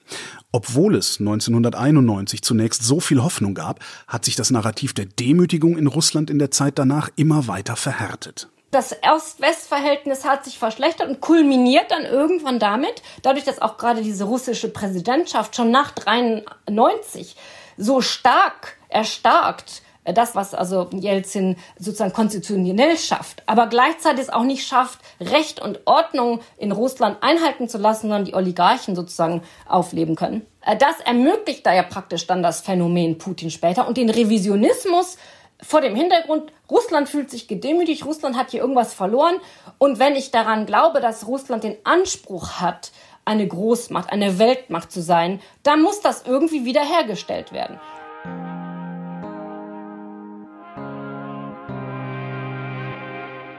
Obwohl 0.54 0.96
es 0.96 1.20
1991 1.20 2.44
zunächst 2.44 2.84
so 2.84 3.02
viel 3.02 3.22
Hoffnung 3.22 3.56
gab, 3.56 3.82
hat 4.08 4.24
sich 4.24 4.38
das 4.38 4.52
Narrativ 4.52 4.94
der 4.94 5.06
Demütigung 5.06 5.78
in 5.78 5.88
Russland 5.88 6.30
in 6.30 6.40
der 6.40 6.52
Zeit 6.52 6.80
danach 6.80 7.10
immer 7.18 7.48
weiter 7.48 7.76
verhärtet 7.76 8.48
das 8.74 8.96
Ost-West-Verhältnis 9.02 10.26
hat 10.26 10.46
sich 10.46 10.60
verschlechtert 10.60 11.08
und 11.08 11.22
kulminiert 11.22 11.92
dann 11.92 12.06
irgendwann 12.06 12.60
damit, 12.60 13.02
dadurch, 13.22 13.46
dass 13.46 13.62
auch 13.62 13.78
gerade 13.78 14.02
diese 14.02 14.26
russische 14.26 14.70
Präsidentschaft 14.70 15.56
schon 15.56 15.72
nach 15.72 15.92
93 15.92 17.36
so 17.78 18.02
stark 18.02 18.78
erstarkt 18.90 19.82
äh, 20.04 20.14
das, 20.14 20.36
was 20.36 20.54
also 20.54 20.90
Jelzin 20.92 21.56
sozusagen 21.78 22.14
konstitutionell 22.14 22.98
schafft, 22.98 23.44
aber 23.46 23.68
gleichzeitig 23.68 24.24
es 24.24 24.30
auch 24.30 24.44
nicht 24.44 24.68
schafft, 24.68 25.00
Recht 25.20 25.62
und 25.62 25.82
Ordnung 25.86 26.42
in 26.58 26.72
Russland 26.72 27.18
einhalten 27.22 27.70
zu 27.70 27.78
lassen, 27.78 28.04
sondern 28.04 28.26
die 28.26 28.36
Oligarchen 28.36 28.96
sozusagen 28.96 29.42
aufleben 29.68 30.16
können. 30.16 30.46
Äh, 30.66 30.78
das 30.78 31.00
ermöglicht 31.00 31.66
da 31.66 31.74
ja 31.74 31.84
praktisch 31.84 32.28
dann 32.28 32.44
das 32.44 32.62
Phänomen 32.62 33.18
Putin 33.18 33.52
später 33.52 33.88
und 33.88 33.98
den 33.98 34.10
Revisionismus 34.10 35.18
vor 35.64 35.82
dem 35.82 35.96
Hintergrund, 35.96 36.52
Russland 36.70 37.10
fühlt 37.10 37.30
sich 37.30 37.48
gedemütigt, 37.48 38.06
Russland 38.06 38.38
hat 38.38 38.52
hier 38.52 38.62
irgendwas 38.62 38.94
verloren. 38.94 39.36
Und 39.78 40.00
wenn 40.00 40.16
ich 40.16 40.32
daran 40.32 40.66
glaube, 40.66 41.02
dass 41.02 41.28
Russland 41.28 41.64
den 41.64 41.78
Anspruch 41.84 42.60
hat, 42.60 42.92
eine 43.26 43.48
Großmacht, 43.48 44.12
eine 44.12 44.38
Weltmacht 44.38 44.92
zu 44.92 45.02
sein, 45.02 45.40
dann 45.64 45.82
muss 45.82 46.02
das 46.02 46.24
irgendwie 46.26 46.66
wiederhergestellt 46.66 47.54
werden. 47.54 47.80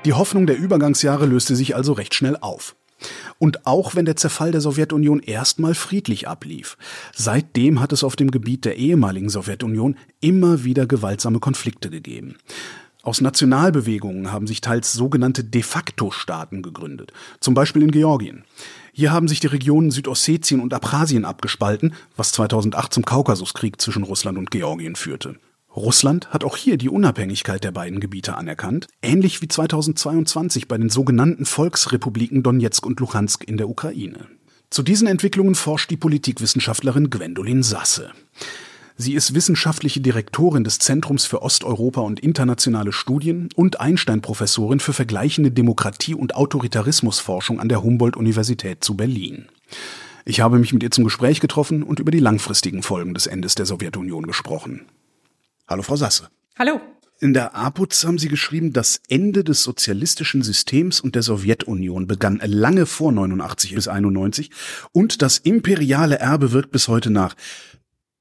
Die 0.05 0.13
Hoffnung 0.13 0.47
der 0.47 0.59
Übergangsjahre 0.59 1.25
löste 1.25 1.57
sich 1.57 1.75
also 1.75 1.95
recht 1.95 2.15
schnell 2.15 2.37
auf. 2.39 2.77
Und 3.39 3.67
auch 3.67 3.95
wenn 3.95 4.05
der 4.05 4.17
Zerfall 4.17 4.53
der 4.53 4.61
Sowjetunion 4.61 5.21
erstmal 5.21 5.75
friedlich 5.75 6.29
ablief, 6.29 6.77
seitdem 7.15 7.81
hat 7.81 7.93
es 7.93 8.05
auf 8.05 8.17
dem 8.17 8.31
Gebiet 8.31 8.65
der 8.65 8.77
ehemaligen 8.77 9.29
Sowjetunion 9.29 9.97
immer 10.21 10.65
wieder 10.65 10.87
gewaltsame 10.87 11.41
Konflikte 11.41 11.91
gegeben. 11.91 12.37
Aus 13.03 13.21
Nationalbewegungen 13.21 14.33
haben 14.33 14.47
sich 14.47 14.63
teils 14.63 14.95
sogenannte 14.95 15.45
de 15.45 15.63
facto 15.63 16.11
Staaten 16.11 16.63
gegründet, 16.63 17.13
zum 17.39 17.53
Beispiel 17.53 17.83
in 17.83 17.91
Georgien. 17.91 18.45
Hier 18.95 19.13
haben 19.13 19.29
sich 19.29 19.41
die 19.41 19.49
Regionen 19.49 19.91
Südossetien 19.91 20.61
und 20.61 20.73
Abchasien 20.73 21.27
abgespalten, 21.27 21.93
was 22.17 22.33
2008 22.33 22.95
zum 22.95 23.05
Kaukasuskrieg 23.05 23.79
zwischen 23.79 24.05
Russland 24.05 24.39
und 24.39 24.51
Georgien 24.51 24.97
führte. 24.97 25.37
Russland 25.77 26.31
hat 26.31 26.45
auch 26.45 26.57
hier 26.57 26.77
die 26.77 26.89
Unabhängigkeit 26.89 27.65
der 27.65 27.73
beiden 27.73 27.99
Gebiete 27.99 28.37
anerkannt, 28.37 28.87
ähnlich 29.03 29.43
wie 29.43 29.49
2022 29.49 30.69
bei 30.69 30.79
den 30.79 30.89
sogenannten 30.89 31.47
Volksrepubliken 31.47 32.43
Donetsk 32.45 32.87
und 32.87 33.01
Luhansk 33.01 33.43
in 33.45 33.57
der 33.57 33.69
Ukraine. 33.69 34.29
Zu 34.71 34.83
diesen 34.83 35.09
Entwicklungen 35.09 35.55
forscht 35.55 35.91
die 35.91 35.97
Politikwissenschaftlerin 35.97 37.11
Gwendolin 37.11 37.63
Sasse. 37.63 38.13
Sie 38.97 39.15
ist 39.15 39.35
wissenschaftliche 39.35 40.01
Direktorin 40.01 40.63
des 40.63 40.79
Zentrums 40.79 41.27
für 41.27 41.43
Osteuropa 41.43 42.01
und 42.01 42.21
internationale 42.21 42.93
Studien 42.93 43.49
und 43.57 43.81
Einstein-Professorin 43.81 44.79
für 44.79 44.93
vergleichende 44.93 45.51
Demokratie- 45.51 46.15
und 46.15 46.37
Autoritarismusforschung 46.37 47.59
an 47.59 47.69
der 47.69 47.83
Humboldt-Universität 47.83 48.85
zu 48.85 48.97
Berlin. 48.97 49.47
Ich 50.25 50.41
habe 50.41 50.61
mich 50.61 50.73
mit 50.73 50.85
ihr 50.85 50.93
zum 50.93 51.03
Gespräch 51.03 51.41
getroffen 51.41 51.83
und 51.83 51.99
über 51.99 52.13
die 52.13 52.21
langfristigen 52.21 52.85
Folgen 52.85 53.15
des 53.15 53.27
Endes 53.27 53.57
der 53.57 53.67
Sowjetunion 53.67 54.29
gesprochen. 54.29 54.83
Hallo, 55.67 55.83
Frau 55.83 55.97
Sasse. 55.97 56.29
Hallo. 56.59 56.81
In 57.21 57.33
der 57.33 57.55
APUZ 57.55 58.05
haben 58.05 58.19
Sie 58.19 58.29
geschrieben, 58.29 58.75
das 58.75 59.01
Ende 59.09 59.45
des 59.45 59.63
sozialistischen 59.63 60.43
Systems 60.43 61.01
und 61.01 61.15
der 61.15 61.23
Sowjetunion 61.23 62.07
begann 62.07 62.41
lange 62.45 62.85
vor 62.85 63.13
89 63.13 63.75
bis 63.75 63.89
91 63.89 64.51
und 64.93 65.23
das 65.23 65.39
imperiale 65.39 66.19
Erbe 66.19 66.53
wirkt 66.53 66.71
bis 66.71 66.89
heute 66.89 67.11
nach. 67.11 67.35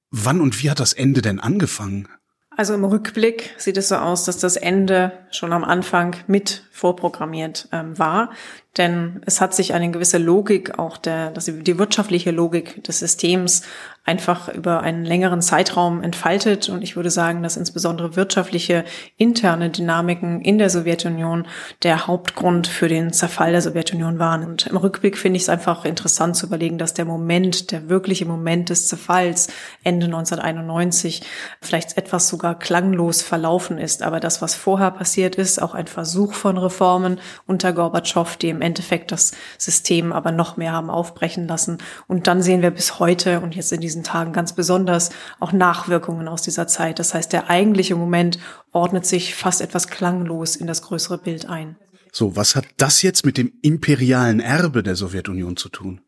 Wann 0.10 0.40
und 0.40 0.64
wie 0.64 0.70
hat 0.70 0.80
das 0.80 0.94
Ende 0.94 1.22
denn 1.22 1.40
angefangen? 1.40 2.08
Also 2.56 2.74
im 2.76 2.86
Rückblick 2.86 3.56
sieht 3.58 3.78
es 3.78 3.90
so 3.90 3.96
aus, 3.96 4.26
dass 4.26 4.38
das 4.38 4.58
Ende 4.58 5.12
schon 5.32 5.54
am 5.54 5.64
Anfang 5.64 6.16
mit 6.28 6.64
vorprogrammiert 6.72 7.68
ähm, 7.72 7.98
war. 7.98 8.30
Denn 8.78 9.22
es 9.28 9.40
hat 9.40 9.54
sich 9.54 9.76
eine 9.76 9.92
gewisse 9.92 10.18
Logik, 10.18 10.80
auch 10.80 10.98
der, 10.98 11.30
das, 11.30 11.46
die 11.46 11.78
wirtschaftliche 11.78 12.32
Logik 12.32 12.84
des 12.84 13.00
Systems 13.00 13.62
einfach 14.04 14.50
über 14.50 14.82
einen 14.82 15.06
längeren 15.06 15.44
Zeitraum 15.44 16.02
entfaltet. 16.02 16.70
Und 16.70 16.82
ich 16.82 16.96
würde 16.96 17.12
sagen, 17.12 17.44
dass 17.44 17.56
insbesondere 17.56 18.16
wirtschaftliche 18.16 18.84
interne 19.16 19.70
Dynamiken 19.70 20.42
in 20.42 20.58
der 20.58 20.72
Sowjetunion 20.72 21.46
der 21.84 22.08
Hauptgrund 22.08 22.66
für 22.66 22.88
den 22.88 23.14
Zerfall 23.14 23.52
der 23.52 23.62
Sowjetunion 23.62 24.18
waren. 24.18 24.44
Und 24.44 24.66
im 24.66 24.78
Rückblick 24.78 25.20
finde 25.20 25.38
ich 25.38 25.44
es 25.44 25.50
einfach 25.50 25.86
interessant 25.86 26.36
zu 26.36 26.48
überlegen, 26.48 26.80
dass 26.80 26.96
der 26.96 27.06
Moment, 27.06 27.72
der 27.72 27.90
wirkliche 27.90 28.26
Moment 28.26 28.70
des 28.70 28.88
Zerfalls 28.88 29.50
Ende 29.84 30.08
1991 30.08 31.22
vielleicht 31.62 31.96
etwas 31.96 32.28
sogar 32.44 32.60
klanglos 32.60 33.22
verlaufen 33.22 33.78
ist. 33.78 34.04
Aber 34.04 34.20
das, 34.20 34.42
was 34.42 34.54
vorher 34.54 34.92
passiert 34.92 35.36
ist, 35.36 35.62
auch 35.62 35.74
ein 35.74 35.88
Versuch 35.88 36.34
von 36.34 36.58
Reformen 36.58 37.22
unter 37.48 37.72
Gorbatschow, 37.72 38.36
die 38.36 38.50
im 38.50 38.62
Endeffekt 38.62 39.14
das 39.14 39.32
System 39.58 40.12
aber 40.12 40.34
noch 40.34 40.58
mehr 40.58 40.74
haben 40.74 40.90
aufbrechen 40.90 41.48
lassen. 41.48 41.78
Und 42.06 42.28
dann 42.28 42.42
sehen 42.42 42.62
wir 42.62 42.72
bis 42.72 43.00
heute 43.00 43.40
und 43.40 43.56
jetzt 43.56 43.72
in 43.72 43.80
diesen 43.80 44.04
Tagen 44.04 44.34
ganz 44.34 44.52
besonders 44.52 45.12
auch 45.40 45.54
Nachwirkungen 45.54 46.28
aus 46.28 46.42
dieser 46.42 46.68
Zeit. 46.68 47.00
Das 47.00 47.14
heißt, 47.14 47.32
der 47.32 47.50
eigentliche 47.50 47.96
Moment 47.96 48.40
ordnet 48.74 49.06
sich 49.06 49.36
fast 49.36 49.62
etwas 49.62 49.88
klanglos 49.88 50.58
in 50.58 50.68
das 50.68 50.82
größere 50.82 51.20
Bild 51.20 51.48
ein. 51.48 51.78
So, 52.16 52.36
was 52.36 52.56
hat 52.56 52.66
das 52.78 53.02
jetzt 53.02 53.26
mit 53.26 53.38
dem 53.38 53.54
imperialen 53.64 54.40
Erbe 54.40 54.84
der 54.84 54.96
Sowjetunion 54.96 55.58
zu 55.58 55.70
tun? 55.70 56.02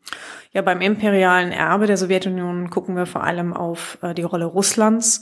Ja, 0.56 0.62
beim 0.62 0.80
imperialen 0.80 1.52
Erbe 1.52 1.86
der 1.86 1.98
Sowjetunion 1.98 2.70
gucken 2.70 2.96
wir 2.96 3.04
vor 3.04 3.22
allem 3.22 3.52
auf 3.52 3.98
äh, 4.00 4.14
die 4.14 4.22
Rolle 4.22 4.46
Russlands. 4.46 5.20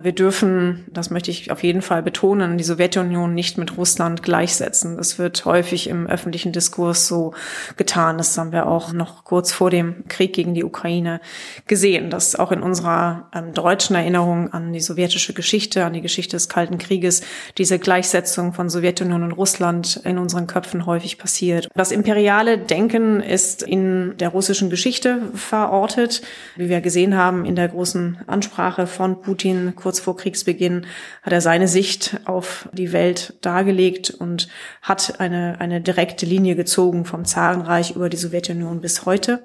Wir 0.00 0.10
dürfen, 0.10 0.84
das 0.92 1.10
möchte 1.10 1.30
ich 1.30 1.52
auf 1.52 1.62
jeden 1.62 1.80
Fall 1.80 2.02
betonen, 2.02 2.58
die 2.58 2.64
Sowjetunion 2.64 3.32
nicht 3.32 3.58
mit 3.58 3.76
Russland 3.78 4.24
gleichsetzen. 4.24 4.96
Das 4.96 5.20
wird 5.20 5.44
häufig 5.44 5.88
im 5.88 6.08
öffentlichen 6.08 6.50
Diskurs 6.50 7.06
so 7.06 7.32
getan. 7.76 8.18
Das 8.18 8.36
haben 8.36 8.50
wir 8.50 8.66
auch 8.66 8.92
noch 8.92 9.22
kurz 9.22 9.52
vor 9.52 9.70
dem 9.70 10.08
Krieg 10.08 10.32
gegen 10.32 10.52
die 10.52 10.64
Ukraine 10.64 11.20
gesehen, 11.68 12.10
dass 12.10 12.34
auch 12.34 12.50
in 12.50 12.60
unserer 12.60 13.30
ähm, 13.32 13.54
deutschen 13.54 13.94
Erinnerung 13.94 14.52
an 14.52 14.72
die 14.72 14.80
sowjetische 14.80 15.32
Geschichte, 15.32 15.84
an 15.84 15.92
die 15.92 16.02
Geschichte 16.02 16.36
des 16.36 16.48
Kalten 16.48 16.78
Krieges, 16.78 17.22
diese 17.56 17.78
Gleichsetzung 17.78 18.52
von 18.52 18.68
Sowjetunion 18.68 19.22
und 19.22 19.32
Russland 19.32 20.00
in 20.04 20.18
unseren 20.18 20.48
Köpfen 20.48 20.86
häufig 20.86 21.18
passiert. 21.18 21.68
Das 21.76 21.92
imperiale 21.92 22.58
Denken 22.58 23.20
ist 23.20 23.62
in 23.62 24.16
der 24.18 24.30
russischen 24.30 24.70
Geschichte 24.74 25.22
verortet, 25.34 26.20
wie 26.56 26.68
wir 26.68 26.80
gesehen 26.80 27.16
haben 27.16 27.44
in 27.44 27.54
der 27.54 27.68
großen 27.68 28.18
Ansprache 28.26 28.88
von 28.88 29.20
Putin 29.20 29.74
kurz 29.76 30.00
vor 30.00 30.16
Kriegsbeginn 30.16 30.84
hat 31.22 31.32
er 31.32 31.40
seine 31.40 31.68
Sicht 31.68 32.18
auf 32.24 32.68
die 32.72 32.92
Welt 32.92 33.34
dargelegt 33.40 34.10
und 34.10 34.48
hat 34.82 35.20
eine, 35.20 35.60
eine 35.60 35.80
direkte 35.80 36.26
Linie 36.26 36.56
gezogen 36.56 37.04
vom 37.04 37.24
Zarenreich 37.24 37.94
über 37.94 38.08
die 38.08 38.16
Sowjetunion 38.16 38.80
bis 38.80 39.06
heute. 39.06 39.44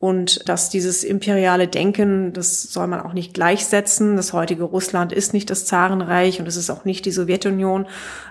Und 0.00 0.48
dass 0.48 0.68
dieses 0.68 1.04
imperiale 1.04 1.68
Denken, 1.68 2.32
das 2.32 2.62
soll 2.62 2.88
man 2.88 3.02
auch 3.02 3.12
nicht 3.12 3.34
gleichsetzen. 3.34 4.16
Das 4.16 4.32
heutige 4.32 4.64
Russland 4.64 5.12
ist 5.12 5.32
nicht 5.32 5.48
das 5.48 5.64
Zarenreich 5.64 6.40
und 6.40 6.48
es 6.48 6.56
ist 6.56 6.70
auch 6.70 6.84
nicht 6.84 7.04
die 7.04 7.12
Sowjetunion. 7.12 7.86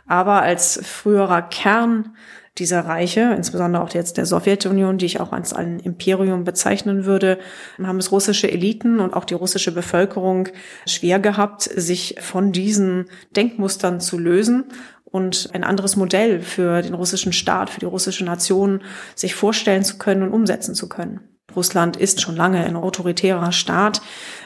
Aber 0.06 0.42
als 0.42 0.82
früherer 0.84 1.44
Kern 1.44 2.16
dieser 2.58 2.82
Reiche, 2.82 3.34
insbesondere 3.36 3.84
auch 3.84 3.94
jetzt 3.94 4.18
der 4.18 4.26
Sowjetunion, 4.26 4.98
die 4.98 5.06
ich 5.06 5.20
auch 5.20 5.32
als 5.32 5.54
ein 5.54 5.80
Imperium 5.80 6.44
bezeichnen 6.44 7.06
würde, 7.06 7.40
haben 7.82 8.00
es 8.00 8.12
russische 8.12 8.52
Eliten 8.52 9.00
und 9.00 9.14
auch 9.14 9.26
die 9.26 9.34
russische 9.34 9.74
Bevölkerung 9.74 10.50
schwer 10.86 11.20
gehabt, 11.20 11.64
sich 11.64 12.16
von 12.20 12.52
diesen 12.52 13.06
Denkmustern 13.36 14.02
zu 14.02 14.18
lösen 14.18 14.66
und 15.06 15.50
ein 15.54 15.64
anderes 15.64 15.96
Modell 15.96 16.42
für 16.42 16.82
den 16.82 16.94
russischen 16.94 17.34
Staat, 17.34 17.70
für 17.70 17.80
die 17.80 17.86
russische 17.86 18.26
Nation 18.26 18.82
sich 19.16 19.36
vorstellen 19.36 19.84
zu 19.84 19.98
können 19.98 20.24
und 20.24 20.34
umsetzen 20.34 20.76
zu 20.76 20.90
können. 20.90 21.22
Russland 21.56 21.98
ist 21.98 22.22
schon 22.22 22.36
lange 22.36 22.64
ein 22.64 22.76
autoritärer 22.76 23.52
Staat. 23.52 24.02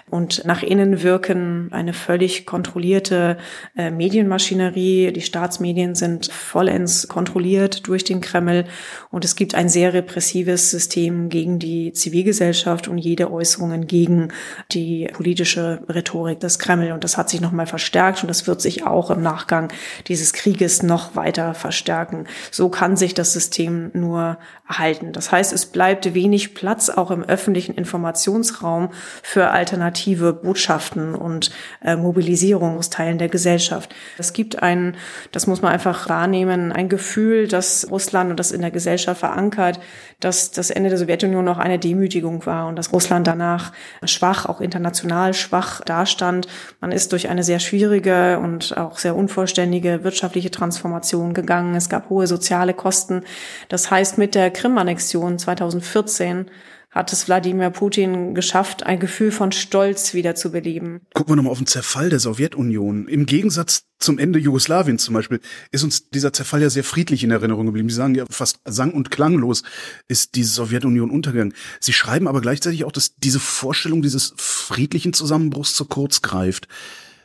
Und 0.10 0.46
nach 0.46 0.62
innen 0.64 1.02
wirken 1.02 1.70
eine 1.72 1.94
völlig 1.94 2.46
kontrollierte 2.46 3.38
äh, 3.76 3.90
Medienmaschinerie. 3.90 5.12
Die 5.14 5.22
Staatsmedien 5.22 5.96
sind 5.96 6.32
vollends 6.32 7.08
kontrolliert 7.08 7.88
durch 7.88 8.04
den 8.04 8.20
Kreml 8.20 8.66
und 9.10 9.24
es 9.26 9.36
gibt 9.36 9.56
ein 9.56 9.70
sehr 9.70 9.94
repressives 9.94 10.70
System 10.70 11.30
gegen 11.30 11.58
die 11.58 11.94
Zivilgesellschaft 11.94 12.88
und 12.88 12.98
jede 12.98 13.32
Äußerungen 13.32 13.88
gegen 13.88 14.28
die 14.72 15.10
politische 15.14 15.84
Rhetorik 15.88 16.40
des 16.42 16.60
Kreml. 16.60 16.92
Und 16.92 17.04
das 17.04 17.18
hat 17.18 17.30
sich 17.30 17.42
nochmal 17.42 17.66
verstärkt 17.66 18.24
und 18.24 18.28
das 18.28 18.46
wird 18.46 18.62
sich 18.62 18.86
auch 18.86 19.10
im 19.10 19.22
Nachgang 19.22 19.72
dieses 20.08 20.34
Krieges 20.34 20.84
noch 20.84 21.16
weiter 21.16 21.54
verstärken. 21.54 22.28
So 22.52 22.70
kann 22.70 22.98
sich 22.98 23.14
das 23.14 23.34
System 23.34 23.90
nur 23.94 24.38
erhalten. 24.68 25.14
Das 25.14 25.32
heißt, 25.32 25.54
es 25.54 25.66
bleibt 25.66 26.14
wenig 26.14 26.54
Platz 26.54 26.90
auch 26.90 27.10
im 27.10 27.24
öffentlichen 27.24 27.74
Informationsraum 27.74 28.90
für 29.22 29.50
alternative 29.50 29.93
Botschaften 30.34 31.16
und 31.16 31.52
äh, 31.84 31.96
Mobilisierung 31.96 32.80
der 33.20 33.30
Gesellschaft. 33.30 33.94
Es 34.18 34.34
gibt 34.34 34.62
ein, 34.62 34.96
das 35.32 35.48
muss 35.48 35.62
man 35.62 35.72
einfach 35.72 36.10
wahrnehmen, 36.10 36.72
ein 36.72 36.90
Gefühl, 36.90 37.48
dass 37.48 37.88
Russland 37.90 38.32
und 38.32 38.40
das 38.40 38.52
in 38.52 38.62
der 38.62 38.72
Gesellschaft 38.72 39.20
verankert, 39.20 39.80
dass 40.20 40.52
das 40.52 40.70
Ende 40.70 40.90
der 40.90 40.98
Sowjetunion 40.98 41.44
noch 41.44 41.58
eine 41.58 41.80
Demütigung 41.80 42.46
war 42.46 42.68
und 42.68 42.76
dass 42.76 42.94
Russland 42.94 43.28
danach 43.28 43.72
schwach, 44.04 44.46
auch 44.46 44.62
international 44.62 45.34
schwach 45.34 45.82
dastand. 45.82 46.48
Man 46.80 46.92
ist 46.92 47.12
durch 47.12 47.30
eine 47.30 47.44
sehr 47.44 47.60
schwierige 47.60 48.40
und 48.40 48.78
auch 48.78 48.98
sehr 48.98 49.16
unvollständige 49.16 50.04
wirtschaftliche 50.04 50.52
Transformation 50.52 51.34
gegangen. 51.34 51.76
Es 51.76 51.90
gab 51.90 52.10
hohe 52.10 52.28
soziale 52.28 52.74
Kosten. 52.74 53.24
Das 53.70 53.92
heißt, 53.92 54.18
mit 54.18 54.36
der 54.36 54.52
Krim-Annexion 54.52 55.40
2014 55.40 56.46
hat 56.94 57.12
es 57.12 57.28
Wladimir 57.28 57.72
Putin 57.72 58.36
geschafft, 58.36 58.84
ein 58.84 59.00
Gefühl 59.00 59.32
von 59.32 59.52
Stolz 59.52 60.14
wieder 60.14 60.36
zu 60.36 60.52
beleben. 60.52 61.02
Gucken 61.14 61.32
wir 61.32 61.36
nochmal 61.38 61.52
auf 61.52 61.58
den 61.58 61.68
Zerfall 61.68 62.10
der 62.10 62.20
Sowjetunion. 62.20 63.08
Im 63.08 63.26
Gegensatz 63.26 63.86
zum 64.00 64.20
Ende 64.20 64.38
Jugoslawiens 64.38 65.04
zum 65.04 65.16
Beispiel 65.16 65.40
ist 65.72 65.84
uns 65.84 66.10
dieser 66.10 66.34
Zerfall 66.34 66.62
ja 66.62 66.70
sehr 66.70 66.84
friedlich 66.84 67.24
in 67.24 67.32
Erinnerung 67.32 67.66
geblieben. 67.66 67.90
Sie 67.90 67.96
sagen 67.96 68.16
ja 68.16 68.26
fast 68.30 68.60
sang- 68.66 68.94
und 68.94 69.12
klanglos 69.12 69.64
ist 70.08 70.36
die 70.36 70.44
Sowjetunion 70.44 71.10
untergegangen. 71.10 71.54
Sie 71.80 71.94
schreiben 71.94 72.28
aber 72.28 72.42
gleichzeitig 72.42 72.86
auch, 72.86 72.92
dass 72.92 73.16
diese 73.16 73.40
Vorstellung 73.40 74.02
dieses 74.02 74.34
friedlichen 74.38 75.14
Zusammenbruchs 75.14 75.74
zu 75.74 75.86
kurz 75.86 76.22
greift. 76.22 76.68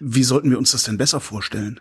Wie 0.00 0.24
sollten 0.24 0.50
wir 0.50 0.58
uns 0.58 0.70
das 0.70 0.84
denn 0.84 0.96
besser 0.96 1.20
vorstellen? 1.20 1.80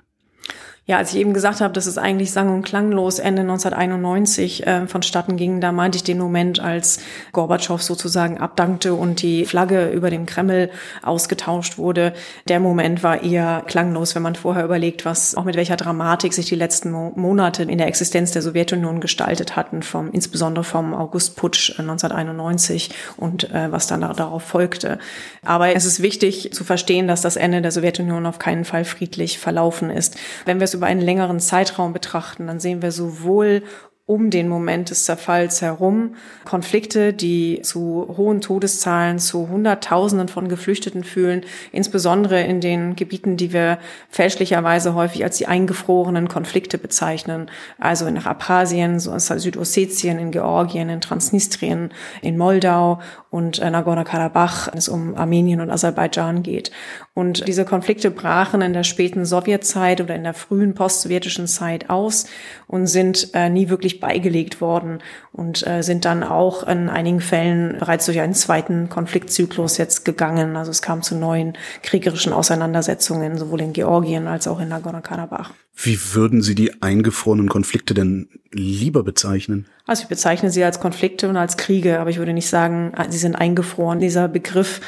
Ja, 0.90 0.96
als 0.96 1.14
ich 1.14 1.20
eben 1.20 1.34
gesagt 1.34 1.60
habe, 1.60 1.74
dass 1.74 1.86
es 1.86 1.98
eigentlich 1.98 2.32
sang- 2.32 2.54
und 2.54 2.62
klanglos 2.62 3.20
Ende 3.20 3.42
1991 3.42 4.66
äh, 4.66 4.88
vonstatten 4.88 5.36
ging, 5.36 5.60
da 5.60 5.74
meinte 5.74 5.98
ich 5.98 6.04
den 6.06 6.18
Moment, 6.18 6.62
als 6.62 7.02
Gorbatschow 7.34 7.82
sozusagen 7.82 8.38
abdankte 8.38 8.94
und 8.94 9.22
die 9.22 9.46
Flagge 9.46 9.90
über 9.90 10.10
dem 10.10 10.26
Kreml 10.26 10.70
ausgetauscht 11.04 11.78
wurde. 11.78 12.14
Der 12.48 12.62
Moment 12.62 13.04
war 13.04 13.22
eher 13.22 13.64
klanglos, 13.68 14.16
wenn 14.16 14.22
man 14.22 14.36
vorher 14.36 14.64
überlegt, 14.64 15.04
was 15.04 15.36
auch 15.36 15.44
mit 15.44 15.58
welcher 15.58 15.76
Dramatik 15.76 16.34
sich 16.34 16.46
die 16.46 16.56
letzten 16.56 16.92
Mo 16.92 17.12
Monate 17.18 17.64
in 17.64 17.80
der 17.80 17.88
Existenz 17.88 18.32
der 18.32 18.42
Sowjetunion 18.42 19.02
gestaltet 19.02 19.58
hatten, 19.58 19.84
vom, 19.84 20.10
insbesondere 20.12 20.64
vom 20.64 20.94
Augustputsch 20.94 21.78
1991 21.78 22.92
äh, 22.92 22.94
und 23.18 23.52
äh, 23.52 23.70
was 23.74 23.88
dann 23.88 24.00
darauf 24.00 24.44
folgte. 24.44 25.00
Aber 25.44 25.76
es 25.76 25.84
ist 25.84 26.02
wichtig 26.02 26.54
zu 26.54 26.64
verstehen, 26.64 27.10
dass 27.10 27.22
das 27.22 27.36
Ende 27.36 27.62
der 27.62 27.72
Sowjetunion 27.72 28.26
auf 28.26 28.40
keinen 28.40 28.64
Fall 28.64 28.86
friedlich 28.86 29.38
verlaufen 29.38 29.90
ist. 29.90 30.16
Wenn 30.46 30.62
wir 30.62 30.66
es 30.66 30.77
über 30.78 30.88
einen 30.88 31.02
längeren 31.02 31.40
Zeitraum 31.40 31.94
betrachten, 31.94 32.48
dann 32.48 32.60
sehen 32.60 32.82
wir 32.82 32.92
sowohl 32.92 33.64
um 34.08 34.30
den 34.30 34.48
Moment 34.48 34.90
des 34.90 35.04
Zerfalls 35.04 35.62
herum. 35.62 36.16
Konflikte, 36.46 37.12
die 37.12 37.62
zu 37.62 38.16
hohen 38.16 38.40
Todeszahlen, 38.40 39.20
zu 39.20 39.50
Hunderttausenden 39.50 40.30
von 40.30 40.48
Geflüchteten 40.48 41.04
fühlen, 41.04 41.42
insbesondere 41.74 42.42
in 42.42 42.62
den 42.62 42.96
Gebieten, 42.96 43.36
die 43.36 43.52
wir 43.52 43.80
fälschlicherweise 44.10 44.94
häufig 44.96 45.26
als 45.26 45.38
die 45.38 45.48
eingefrorenen 45.48 46.30
Konflikte 46.30 46.78
bezeichnen. 46.78 47.52
Also 47.80 48.06
in 48.06 48.18
Abchasien, 48.18 48.98
Südossetien, 48.98 50.20
in 50.20 50.32
Georgien, 50.32 50.88
in 50.88 51.02
Transnistrien, 51.02 51.92
in 52.22 52.38
Moldau 52.38 53.02
und 53.38 53.60
äh, 53.60 53.70
Nagorno-Karabach, 53.70 54.70
wenn 54.72 54.80
es 54.80 54.90
um 54.90 55.16
Armenien 55.16 55.62
und 55.62 55.70
Aserbaidschan 55.70 56.42
geht. 56.42 56.72
Und 57.14 57.48
diese 57.48 57.66
Konflikte 57.66 58.10
brachen 58.10 58.62
in 58.62 58.74
der 58.74 58.84
späten 58.84 59.26
Sowjetzeit 59.26 60.02
oder 60.02 60.16
in 60.16 60.24
der 60.24 60.34
frühen 60.34 60.74
postsowjetischen 60.74 61.46
Zeit 61.46 61.92
aus 61.92 62.26
und 62.66 62.88
sind 62.88 63.30
äh, 63.36 63.50
nie 63.50 63.70
wirklich 63.70 64.00
beigelegt 64.00 64.60
worden 64.60 65.04
und 65.34 65.66
äh, 65.68 65.84
sind 65.84 66.06
dann 66.06 66.24
auch 66.24 66.64
in 66.64 66.90
einigen 66.90 67.22
Fällen 67.22 67.78
bereits 67.78 68.08
durch 68.08 68.20
einen 68.20 68.34
zweiten 68.34 68.90
Konfliktzyklus 68.90 69.78
jetzt 69.78 70.04
gegangen. 70.04 70.58
Also 70.58 70.72
es 70.72 70.82
kam 70.82 71.04
zu 71.04 71.16
neuen 71.16 71.54
kriegerischen 71.84 72.34
Auseinandersetzungen, 72.34 73.38
sowohl 73.38 73.62
in 73.62 73.74
Georgien 73.74 74.26
als 74.28 74.48
auch 74.48 74.60
in 74.60 74.70
Nagorno-Karabach. 74.70 75.52
Wie 75.80 76.00
würden 76.14 76.42
Sie 76.42 76.56
die 76.56 76.82
eingefrorenen 76.82 77.50
Konflikte 77.50 77.94
denn 77.94 78.30
lieber 78.52 79.04
bezeichnen? 79.04 79.68
Also 79.88 80.04
ich 80.04 80.10
bezeichne 80.10 80.50
sie 80.50 80.66
als 80.66 80.82
Konflikte 80.82 81.30
und 81.30 81.38
als 81.38 81.56
Kriege, 81.56 82.02
aber 82.02 82.10
ich 82.10 82.18
würde 82.18 82.34
nicht 82.34 82.50
sagen, 82.50 82.92
sie 83.08 83.18
sind 83.18 83.38
eingefroren. 83.38 84.00
Dieser 84.00 84.28
Begriff, 84.28 84.82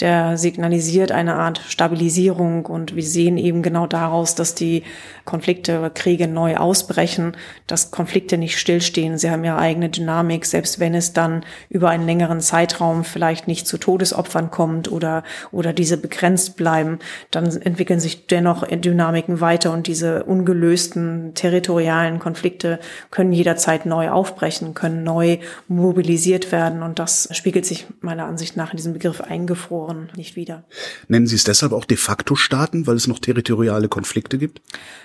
der 0.00 0.38
signalisiert 0.38 1.12
eine 1.12 1.34
Art 1.34 1.60
Stabilisierung 1.68 2.64
und 2.64 2.96
wir 2.96 3.02
sehen 3.02 3.36
eben 3.36 3.62
genau 3.62 3.86
daraus, 3.86 4.34
dass 4.34 4.54
die 4.54 4.82
Konflikte 5.26 5.78
oder 5.78 5.90
Kriege 5.90 6.26
neu 6.26 6.56
ausbrechen, 6.56 7.36
dass 7.66 7.90
Konflikte 7.90 8.38
nicht 8.38 8.58
stillstehen. 8.58 9.18
Sie 9.18 9.30
haben 9.30 9.44
ihre 9.44 9.58
eigene 9.58 9.90
Dynamik, 9.90 10.46
selbst 10.46 10.80
wenn 10.80 10.94
es 10.94 11.12
dann 11.12 11.44
über 11.68 11.90
einen 11.90 12.06
längeren 12.06 12.40
Zeitraum 12.40 13.04
vielleicht 13.04 13.48
nicht 13.48 13.66
zu 13.66 13.76
Todesopfern 13.76 14.50
kommt 14.50 14.90
oder, 14.90 15.22
oder 15.52 15.74
diese 15.74 15.98
begrenzt 15.98 16.56
bleiben, 16.56 16.98
dann 17.30 17.44
entwickeln 17.60 18.00
sich 18.00 18.26
dennoch 18.26 18.66
Dynamiken 18.66 19.40
weiter 19.42 19.70
und 19.70 19.86
diese 19.86 20.24
ungelösten 20.38 21.32
territorialen 21.34 22.18
Konflikte 22.18 22.78
können 23.10 23.32
jederzeit 23.32 23.86
neu 23.86 24.10
aufbrechen 24.10 24.74
können 24.74 25.02
neu 25.02 25.38
mobilisiert 25.68 26.52
werden. 26.52 26.82
Und 26.82 26.98
das 26.98 27.28
spiegelt 27.32 27.66
sich 27.66 27.86
meiner 28.00 28.26
Ansicht 28.26 28.56
nach 28.56 28.72
in 28.72 28.76
diesem 28.76 28.92
Begriff 28.92 29.20
eingefroren 29.20 30.10
nicht 30.16 30.36
wieder. 30.36 30.64
Nennen 31.08 31.26
Sie 31.26 31.36
es 31.36 31.44
deshalb 31.44 31.72
auch 31.72 31.84
de 31.84 31.96
facto 31.96 32.34
Staaten, 32.34 32.86
weil 32.86 32.96
es 32.96 33.06
noch 33.06 33.18
territoriale 33.18 33.88
Konflikte 33.88 34.38
gibt? 34.38 34.60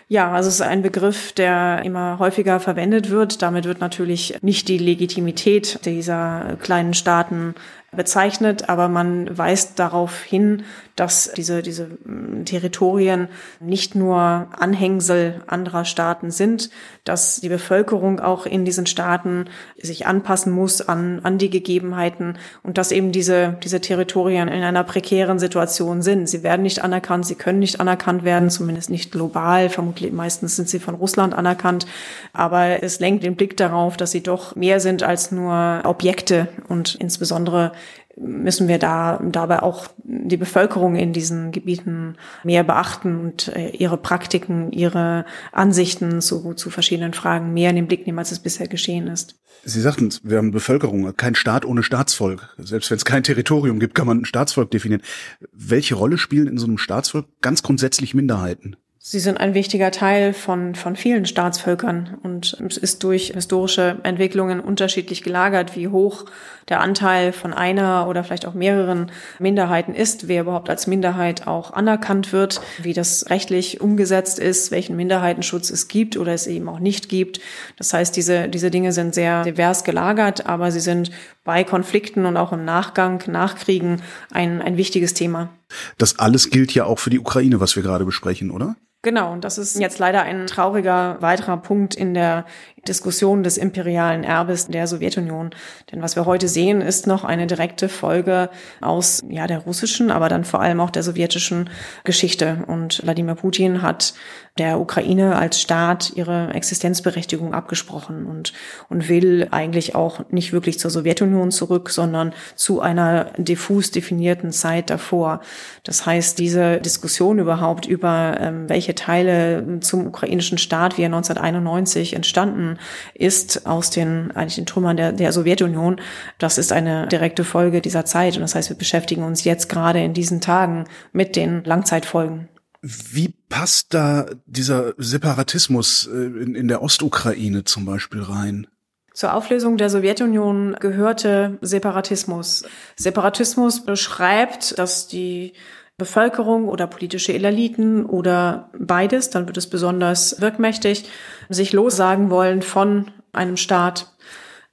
Ja, 0.07 0.31
also 0.31 0.49
es 0.49 0.55
ist 0.55 0.61
ein 0.61 0.81
Begriff, 0.81 1.31
der 1.31 1.83
immer 1.85 2.19
häufiger 2.19 2.59
verwendet 2.59 3.09
wird. 3.09 3.41
Damit 3.41 3.65
wird 3.65 3.79
natürlich 3.79 4.35
nicht 4.41 4.67
die 4.67 4.77
Legitimität 4.77 5.79
dieser 5.85 6.57
kleinen 6.61 6.93
Staaten 6.93 7.55
bezeichnet, 7.93 8.69
aber 8.69 8.87
man 8.87 9.37
weist 9.37 9.77
darauf 9.77 10.23
hin, 10.23 10.63
dass 10.95 11.31
diese, 11.35 11.61
diese 11.61 11.87
mm, 12.05 12.45
Territorien 12.45 13.27
nicht 13.59 13.95
nur 13.95 14.47
Anhängsel 14.57 15.41
anderer 15.47 15.83
Staaten 15.83 16.31
sind, 16.31 16.69
dass 17.03 17.41
die 17.41 17.49
Bevölkerung 17.49 18.21
auch 18.21 18.45
in 18.45 18.63
diesen 18.63 18.85
Staaten 18.85 19.45
sich 19.77 20.07
anpassen 20.07 20.53
muss 20.53 20.81
an, 20.81 21.19
an 21.23 21.37
die 21.37 21.49
Gegebenheiten 21.49 22.37
und 22.63 22.77
dass 22.77 22.93
eben 22.93 23.11
diese, 23.11 23.57
diese 23.61 23.81
Territorien 23.81 24.47
in 24.47 24.63
einer 24.63 24.85
prekären 24.85 25.37
Situation 25.37 26.01
sind. 26.01 26.29
Sie 26.29 26.43
werden 26.43 26.61
nicht 26.61 26.81
anerkannt, 26.81 27.25
sie 27.25 27.35
können 27.35 27.59
nicht 27.59 27.81
anerkannt 27.81 28.23
werden, 28.23 28.49
zumindest 28.49 28.89
nicht 28.89 29.11
global. 29.11 29.69
Vermutlich 29.69 30.13
meistens 30.13 30.55
sind 30.55 30.69
sie 30.69 30.79
von 30.79 30.95
Russland 30.95 31.33
anerkannt. 31.33 31.85
Aber 32.31 32.83
es 32.83 33.01
lenkt 33.01 33.23
den 33.23 33.35
Blick 33.35 33.57
darauf, 33.57 33.97
dass 33.97 34.11
sie 34.11 34.23
doch 34.23 34.55
mehr 34.55 34.79
sind 34.79 35.03
als 35.03 35.31
nur 35.31 35.81
Objekte 35.83 36.47
und 36.69 36.95
insbesondere 36.95 37.73
müssen 38.17 38.67
wir 38.67 38.77
da 38.77 39.21
dabei 39.23 39.61
auch 39.61 39.87
die 40.03 40.37
Bevölkerung 40.37 40.95
in 40.95 41.13
diesen 41.13 41.51
Gebieten 41.51 42.15
mehr 42.43 42.63
beachten 42.63 43.19
und 43.19 43.47
äh, 43.49 43.69
ihre 43.69 43.97
Praktiken, 43.97 44.71
ihre 44.71 45.25
Ansichten 45.51 46.21
zu, 46.21 46.53
zu 46.53 46.69
verschiedenen 46.69 47.13
Fragen 47.13 47.53
mehr 47.53 47.69
in 47.69 47.75
den 47.75 47.87
Blick 47.87 48.05
nehmen, 48.05 48.19
als 48.19 48.31
es 48.31 48.39
bisher 48.39 48.67
geschehen 48.67 49.07
ist. 49.07 49.35
Sie 49.63 49.81
sagten, 49.81 50.09
wir 50.23 50.37
haben 50.37 50.51
Bevölkerung, 50.51 51.15
kein 51.15 51.35
Staat 51.35 51.65
ohne 51.65 51.83
Staatsvolk. 51.83 52.55
Selbst 52.57 52.89
wenn 52.89 52.97
es 52.97 53.05
kein 53.05 53.23
Territorium 53.23 53.79
gibt, 53.79 53.95
kann 53.95 54.07
man 54.07 54.21
ein 54.21 54.25
Staatsvolk 54.25 54.71
definieren. 54.71 55.03
Welche 55.51 55.95
Rolle 55.95 56.17
spielen 56.17 56.47
in 56.47 56.57
so 56.57 56.65
einem 56.65 56.77
Staatsvolk 56.77 57.27
ganz 57.41 57.61
grundsätzlich 57.61 58.13
Minderheiten? 58.13 58.75
Sie 59.03 59.19
sind 59.19 59.39
ein 59.39 59.55
wichtiger 59.55 59.89
Teil 59.89 60.31
von, 60.31 60.75
von 60.75 60.95
vielen 60.95 61.25
Staatsvölkern 61.25 62.19
und 62.21 62.55
es 62.61 62.77
ist 62.77 63.03
durch 63.03 63.31
historische 63.33 63.97
Entwicklungen 64.03 64.59
unterschiedlich 64.59 65.23
gelagert, 65.23 65.75
wie 65.75 65.87
hoch 65.87 66.25
der 66.69 66.81
Anteil 66.81 67.33
von 67.33 67.51
einer 67.51 68.07
oder 68.07 68.23
vielleicht 68.23 68.45
auch 68.45 68.53
mehreren 68.53 69.11
Minderheiten 69.39 69.95
ist, 69.95 70.27
wer 70.27 70.43
überhaupt 70.43 70.69
als 70.69 70.85
Minderheit 70.85 71.47
auch 71.47 71.73
anerkannt 71.73 72.31
wird, 72.31 72.61
wie 72.77 72.93
das 72.93 73.27
rechtlich 73.31 73.81
umgesetzt 73.81 74.37
ist, 74.37 74.69
welchen 74.69 74.95
Minderheitenschutz 74.95 75.71
es 75.71 75.87
gibt 75.87 76.15
oder 76.15 76.33
es 76.35 76.45
eben 76.45 76.69
auch 76.69 76.79
nicht 76.79 77.09
gibt. 77.09 77.41
Das 77.77 77.93
heißt, 77.93 78.15
diese, 78.15 78.49
diese 78.49 78.69
Dinge 78.69 78.91
sind 78.91 79.15
sehr 79.15 79.43
divers 79.43 79.83
gelagert, 79.83 80.45
aber 80.45 80.71
sie 80.71 80.79
sind 80.79 81.09
bei 81.43 81.63
Konflikten 81.63 82.27
und 82.27 82.37
auch 82.37 82.53
im 82.53 82.65
Nachgang, 82.65 83.23
Nachkriegen 83.25 84.03
ein, 84.29 84.61
ein 84.61 84.77
wichtiges 84.77 85.15
Thema. 85.15 85.49
Das 85.97 86.19
alles 86.19 86.51
gilt 86.51 86.71
ja 86.75 86.85
auch 86.85 86.99
für 86.99 87.09
die 87.09 87.19
Ukraine, 87.19 87.59
was 87.59 87.75
wir 87.75 87.81
gerade 87.81 88.05
besprechen, 88.05 88.51
oder? 88.51 88.75
Genau, 89.03 89.33
und 89.33 89.43
das 89.43 89.57
ist 89.57 89.79
jetzt 89.79 89.97
leider 89.97 90.21
ein 90.21 90.45
trauriger 90.45 91.17
weiterer 91.21 91.57
Punkt 91.57 91.95
in 91.95 92.13
der 92.13 92.45
Diskussion 92.87 93.43
des 93.43 93.57
imperialen 93.57 94.23
Erbes 94.23 94.67
der 94.67 94.87
Sowjetunion. 94.87 95.51
Denn 95.91 96.01
was 96.01 96.15
wir 96.15 96.25
heute 96.25 96.47
sehen, 96.47 96.81
ist 96.81 97.05
noch 97.05 97.23
eine 97.23 97.45
direkte 97.45 97.89
Folge 97.89 98.49
aus 98.79 99.21
ja 99.27 99.45
der 99.45 99.59
russischen, 99.59 100.09
aber 100.09 100.29
dann 100.29 100.43
vor 100.43 100.61
allem 100.61 100.79
auch 100.79 100.89
der 100.89 101.03
sowjetischen 101.03 101.69
Geschichte. 102.03 102.63
Und 102.67 103.03
Wladimir 103.03 103.35
Putin 103.35 103.81
hat 103.81 104.13
der 104.57 104.79
Ukraine 104.79 105.35
als 105.35 105.61
Staat 105.61 106.11
ihre 106.15 106.53
Existenzberechtigung 106.53 107.53
abgesprochen 107.53 108.25
und, 108.25 108.51
und 108.89 109.07
will 109.07 109.47
eigentlich 109.51 109.95
auch 109.95 110.29
nicht 110.29 110.51
wirklich 110.51 110.77
zur 110.79 110.91
Sowjetunion 110.91 111.51
zurück, 111.51 111.89
sondern 111.89 112.33
zu 112.55 112.81
einer 112.81 113.31
diffus 113.37 113.91
definierten 113.91 114.51
Zeit 114.51 114.89
davor. 114.89 115.41
Das 115.83 116.05
heißt, 116.05 116.37
diese 116.37 116.79
Diskussion 116.81 117.39
überhaupt 117.39 117.85
über 117.85 118.37
ähm, 118.39 118.67
welche 118.67 118.90
Teile 118.95 119.79
zum 119.81 120.07
ukrainischen 120.07 120.57
Staat, 120.57 120.97
wie 120.97 121.03
er 121.03 121.07
1991 121.07 122.13
entstanden 122.13 122.77
ist, 123.13 123.65
aus 123.65 123.89
den 123.89 124.31
eigentlich 124.31 124.55
den 124.55 124.65
Trümmern 124.65 124.97
der, 124.97 125.11
der 125.11 125.31
Sowjetunion, 125.31 125.99
das 126.37 126.57
ist 126.57 126.71
eine 126.71 127.07
direkte 127.07 127.43
Folge 127.43 127.81
dieser 127.81 128.05
Zeit. 128.05 128.35
Und 128.35 128.41
das 128.41 128.55
heißt, 128.55 128.69
wir 128.69 128.77
beschäftigen 128.77 129.23
uns 129.23 129.43
jetzt 129.43 129.69
gerade 129.69 130.03
in 130.03 130.13
diesen 130.13 130.41
Tagen 130.41 130.85
mit 131.11 131.35
den 131.35 131.63
Langzeitfolgen. 131.63 132.49
Wie 132.81 133.33
passt 133.49 133.93
da 133.93 134.25
dieser 134.47 134.93
Separatismus 134.97 136.09
äh, 136.11 136.15
in, 136.15 136.55
in 136.55 136.67
der 136.67 136.81
Ostukraine 136.81 137.63
zum 137.63 137.85
Beispiel 137.85 138.21
rein? 138.21 138.67
Zur 139.13 139.33
Auflösung 139.33 139.77
der 139.77 139.89
Sowjetunion 139.89 140.77
gehörte 140.79 141.57
Separatismus. 141.61 142.63
Separatismus 142.95 143.85
beschreibt, 143.85 144.79
dass 144.79 145.07
die 145.07 145.53
Bevölkerung 146.01 146.67
oder 146.67 146.87
politische 146.87 147.31
Eliten 147.33 148.05
oder 148.05 148.71
beides, 148.77 149.29
dann 149.29 149.45
wird 149.45 149.57
es 149.57 149.69
besonders 149.69 150.41
wirkmächtig, 150.41 151.05
sich 151.49 151.73
lossagen 151.73 152.31
wollen 152.31 152.63
von 152.63 153.11
einem 153.33 153.55
Staat, 153.55 154.07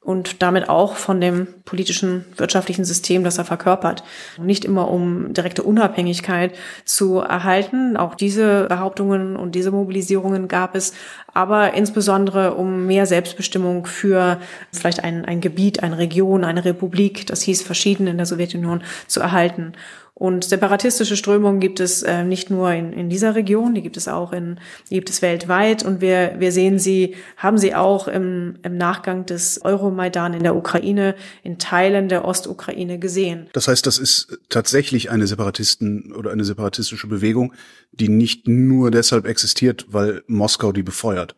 und 0.09 0.43
damit 0.43 0.71
auch 0.71 0.97
von 0.97 1.21
dem 1.21 1.47
politischen, 1.67 2.25
wirtschaftlichen 2.38 2.87
System, 2.87 3.25
das 3.25 3.37
er 3.37 3.45
verkörpert. 3.45 4.05
Nicht 4.41 4.64
immer 4.64 4.91
um 4.91 5.35
direkte 5.35 5.62
Unabhängigkeit 5.62 6.55
zu 6.87 7.19
erhalten. 7.19 7.99
Auch 7.99 8.14
diese 8.14 8.64
Behauptungen 8.71 9.37
und 9.37 9.55
diese 9.55 9.71
Mobilisierungen 9.71 10.49
gab 10.49 10.75
es, 10.75 10.95
aber 11.35 11.75
insbesondere 11.75 12.55
um 12.55 12.87
mehr 12.87 13.05
Selbstbestimmung 13.05 13.85
für 13.85 14.38
vielleicht 14.73 15.05
ein, 15.05 15.27
ein 15.27 15.43
Gebiet, 15.43 15.83
eine 15.83 15.99
Region, 15.99 16.43
eine 16.43 16.64
Republik, 16.64 17.27
das 17.27 17.43
hieß 17.43 17.61
verschieden 17.61 18.07
in 18.07 18.17
der 18.17 18.25
Sowjetunion, 18.25 18.83
zu 19.09 19.21
erhalten. 19.21 19.75
Und 20.19 20.43
separatistische 20.43 21.17
Strömungen 21.17 21.61
gibt 21.61 21.79
es 21.79 22.03
äh, 22.03 22.25
nicht 22.25 22.51
nur 22.51 22.73
in, 22.73 22.93
in 22.93 23.09
dieser 23.09 23.37
Region, 23.37 23.77
die 23.77 23.83
gibt 23.83 23.97
es 23.97 24.09
auch 24.09 24.33
in, 24.33 24.59
die 24.91 24.97
gibt 24.97 25.11
es 25.11 25.23
weltweit. 25.23 25.85
Und 25.85 26.01
wir, 26.01 26.35
wir 26.39 26.51
sehen 26.51 26.81
sie, 26.81 27.15
haben 27.37 27.57
sie 27.57 27.73
auch 27.73 28.09
im, 28.09 28.57
im 28.65 28.77
Nachgang 28.77 29.27
des 29.27 29.65
Euromaidan 29.65 30.35
in 30.35 30.43
der 30.43 30.57
Ukraine, 30.57 31.15
in 31.45 31.59
Teilen 31.59 32.09
der 32.09 32.25
Ostukraine 32.25 32.99
gesehen. 32.99 33.49
Das 33.53 33.69
heißt, 33.69 33.87
das 33.87 33.99
ist 33.99 34.37
tatsächlich 34.49 35.09
eine 35.13 35.29
Separatisten 35.29 36.13
oder 36.13 36.33
eine 36.33 36.45
separatistische 36.45 37.07
Bewegung, 37.07 37.53
die 37.93 38.09
nicht 38.09 38.49
nur 38.49 38.91
deshalb 38.91 39.25
existiert, 39.25 39.87
weil 39.89 40.25
Moskau 40.27 40.73
die 40.73 40.83
befeuert. 40.83 41.37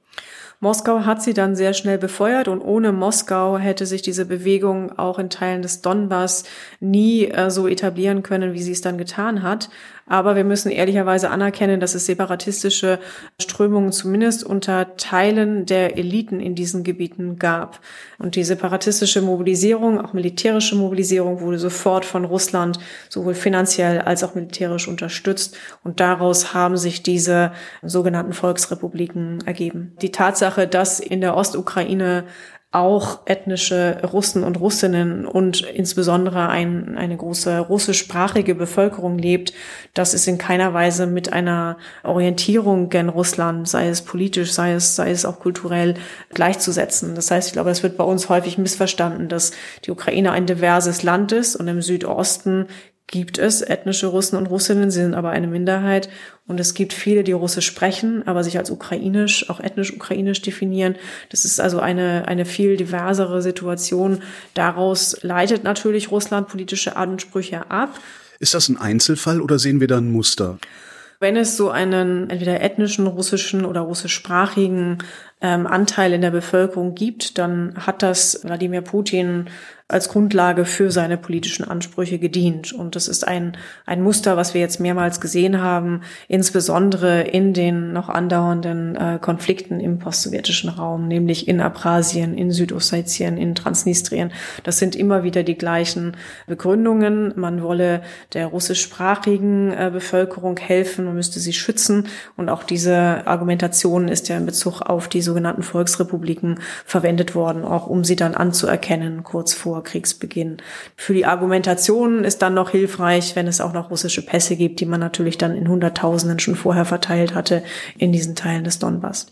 Moskau 0.62 1.07
hat 1.07 1.23
sie 1.23 1.33
dann 1.33 1.57
sehr 1.57 1.73
schnell 1.73 1.96
befeuert 1.96 2.46
und 2.46 2.61
ohne 2.61 2.92
Moskau 2.92 3.57
hätte 3.57 3.87
sich 3.87 4.03
diese 4.03 4.27
Bewegung 4.27 4.99
auch 4.99 5.18
in 5.18 5.31
Teilen 5.31 5.62
des 5.62 5.81
Donbass 5.81 6.44
nie 6.81 7.29
äh, 7.29 7.51
so 7.51 7.66
etablieren 7.66 8.23
können, 8.23 8.53
wie 8.53 8.62
sie 8.62 8.73
es 8.73 8.83
dann 8.83 8.99
getan 8.99 9.42
hat. 9.42 9.70
Aber 10.11 10.35
wir 10.35 10.42
müssen 10.42 10.73
ehrlicherweise 10.73 11.31
anerkennen, 11.31 11.79
dass 11.79 11.94
es 11.94 12.05
separatistische 12.05 12.99
Strömungen 13.40 13.92
zumindest 13.92 14.42
unter 14.42 14.96
Teilen 14.96 15.66
der 15.66 15.96
Eliten 15.96 16.40
in 16.40 16.57
diesen 16.57 16.83
Gebieten 16.83 17.38
gab. 17.38 17.79
Und 18.18 18.35
die 18.35 18.42
separatistische 18.42 19.23
Mobilisierung, 19.23 20.01
auch 20.01 20.12
militärische 20.12 20.75
Mobilisierung, 20.75 21.40
wurde 21.40 21.61
sofort 21.61 22.05
von 22.05 22.25
Russland 22.25 22.81
sowohl 23.09 23.35
finanziell 23.35 24.01
als 24.01 24.25
auch 24.25 24.35
militärisch 24.35 24.88
unterstützt. 24.88 25.57
Und 25.85 26.01
daraus 26.01 26.55
haben 26.55 26.77
sich 26.77 27.05
diese 27.05 27.53
sogenannten 27.81 28.33
Volksrepubliken 28.33 29.38
ergeben. 29.46 29.92
Die 30.03 30.11
Tatsache, 30.11 30.66
dass 30.66 30.99
in 30.99 31.20
der 31.20 31.37
Ostukraine 31.37 32.25
auch 32.72 33.22
ethnische 33.24 34.00
Russen 34.12 34.44
und 34.44 34.61
Russinnen 34.61 35.26
und 35.26 35.62
insbesondere 35.62 36.48
ein, 36.48 36.96
eine 36.96 37.16
große 37.16 37.59
russischsprachige 37.59 38.54
Bevölkerung 38.54 39.18
lebt, 39.18 39.52
das 39.92 40.14
ist 40.14 40.28
in 40.28 40.38
keiner 40.38 40.72
Weise 40.72 41.09
mit 41.09 41.33
einer 41.33 41.78
Orientierung 42.04 42.88
gen 42.88 43.09
Russland, 43.09 43.68
sei 43.68 43.88
es 43.88 44.02
politisch, 44.02 44.52
sei 44.52 44.74
es, 44.74 44.94
sei 44.94 45.11
es 45.11 45.24
auch 45.24 45.40
kulturell 45.40 45.94
gleichzusetzen. 46.33 47.16
Das 47.16 47.33
heißt, 47.33 47.48
ich 47.48 47.54
glaube, 47.54 47.70
es 47.70 47.83
wird 47.83 47.96
bei 47.96 48.04
uns 48.04 48.28
häufig 48.28 48.56
missverstanden, 48.56 49.28
dass 49.28 49.50
die 49.85 49.90
Ukraine 49.90 50.30
ein 50.30 50.46
diverses 50.46 51.02
Land 51.02 51.33
ist 51.33 51.56
und 51.56 51.66
im 51.66 51.83
Südosten 51.83 52.68
gibt 53.11 53.38
es 53.38 53.61
ethnische 53.61 54.07
Russen 54.07 54.37
und 54.37 54.46
Russinnen, 54.46 54.90
sie 54.90 55.03
sind 55.03 55.14
aber 55.14 55.31
eine 55.31 55.49
Minderheit. 55.49 56.09
Und 56.46 56.61
es 56.61 56.75
gibt 56.75 56.92
viele, 56.92 57.25
die 57.25 57.33
Russisch 57.33 57.66
sprechen, 57.66 58.27
aber 58.27 58.44
sich 58.44 58.57
als 58.57 58.70
ukrainisch, 58.70 59.51
auch 59.51 59.61
ethnisch 59.61 59.92
ukrainisch 59.92 60.42
definieren. 60.42 60.94
Das 61.29 61.44
ist 61.44 61.61
also 61.61 61.81
eine, 61.81 62.29
eine 62.29 62.44
viel 62.44 62.77
diversere 62.77 63.42
Situation. 63.42 64.23
Daraus 64.55 65.16
leitet 65.23 65.64
natürlich 65.64 66.11
Russland 66.11 66.49
politische 66.49 66.96
Ansprüche 66.96 67.70
ab. 67.70 67.99
Ist 68.38 68.55
das 68.55 68.68
ein 68.68 68.79
Einzelfall 68.79 69.40
oder 69.40 69.59
sehen 69.59 69.81
wir 69.81 69.88
da 69.88 69.99
ein 69.99 70.11
Muster? 70.11 70.59
Wenn 71.18 71.37
es 71.37 71.57
so 71.57 71.68
einen 71.68 72.31
entweder 72.31 72.62
ethnischen 72.62 73.07
russischen 73.07 73.66
oder 73.66 73.83
russischsprachigen 73.83 74.99
ähm, 75.42 75.66
Anteil 75.66 76.14
in 76.14 76.23
der 76.23 76.31
Bevölkerung 76.31 76.94
gibt, 76.94 77.37
dann 77.37 77.75
hat 77.77 78.03
das 78.03 78.40
Wladimir 78.44 78.81
Putin 78.81 79.49
als 79.90 80.09
Grundlage 80.09 80.64
für 80.64 80.90
seine 80.90 81.16
politischen 81.16 81.64
Ansprüche 81.64 82.18
gedient. 82.18 82.72
Und 82.72 82.94
das 82.96 83.09
ist 83.09 83.26
ein, 83.26 83.57
ein 83.87 84.03
Muster, 84.03 84.37
was 84.37 84.55
wir 84.55 84.61
jetzt 84.61 84.79
mehrmals 84.79 85.20
gesehen 85.20 85.61
haben, 85.61 86.03
insbesondere 86.29 87.22
in 87.22 87.53
den 87.53 87.92
noch 87.92 88.09
andauernden 88.09 88.96
äh, 88.96 89.18
Konflikten 89.20 89.81
im 89.81 89.98
postsowjetischen 89.98 90.70
Raum, 90.70 91.09
nämlich 91.09 91.48
in 91.48 91.61
Abkhazien, 91.61 92.35
in 92.35 92.53
Südossetien, 92.53 93.37
in 93.37 93.55
Transnistrien. 93.55 94.33
Das 94.62 94.79
sind 94.79 94.94
immer 94.94 95.24
wieder 95.24 95.42
die 95.42 95.59
gleichen 95.59 96.16
Begründungen. 96.46 97.33
Man 97.37 97.62
wolle 97.62 98.03
der 98.33 98.46
russischsprachigen 98.46 99.72
äh, 99.72 99.90
Bevölkerung 99.92 100.57
helfen 100.57 101.09
und 101.09 101.16
müsste 101.16 101.40
sie 101.40 101.53
schützen. 101.53 102.07
Und 102.37 102.48
auch 102.48 102.62
diese 102.62 103.26
Argumentation 103.26 104.09
ist 104.09 104.29
ja 104.29 104.37
in 104.37 104.46
Bezug 104.46 104.83
auf 104.83 105.09
die 105.09 105.22
sogenannten 105.22 105.62
Volksrepubliken 105.62 106.61
verwendet 106.85 107.35
worden, 107.35 107.64
auch 107.64 107.88
um 107.88 108.05
sie 108.05 108.16
dann 108.16 108.35
anzuerkennen, 108.35 109.24
kurz 109.24 109.53
vor 109.53 109.80
vor 109.81 109.85
Kriegsbeginn. 109.85 110.59
Für 110.95 111.14
die 111.14 111.25
Argumentation 111.25 112.25
ist 112.25 112.43
dann 112.43 112.55
noch 112.55 112.71
hilfreich, 112.71 113.35
wenn 113.35 113.47
es 113.47 113.61
auch 113.61 113.73
noch 113.73 113.90
russische 113.90 114.25
Pässe 114.25 114.57
gibt, 114.57 114.81
die 114.81 114.87
man 114.87 115.01
natürlich 115.01 115.38
dann 115.38 115.57
in 115.57 115.69
Hunderttausenden 115.69 116.38
schon 116.38 116.55
vorher 116.55 116.85
verteilt 116.85 117.35
hatte 117.35 117.62
in 117.97 118.12
diesen 118.12 118.37
Teilen 118.37 118.64
des 118.64 118.79
Donbass. 118.79 119.29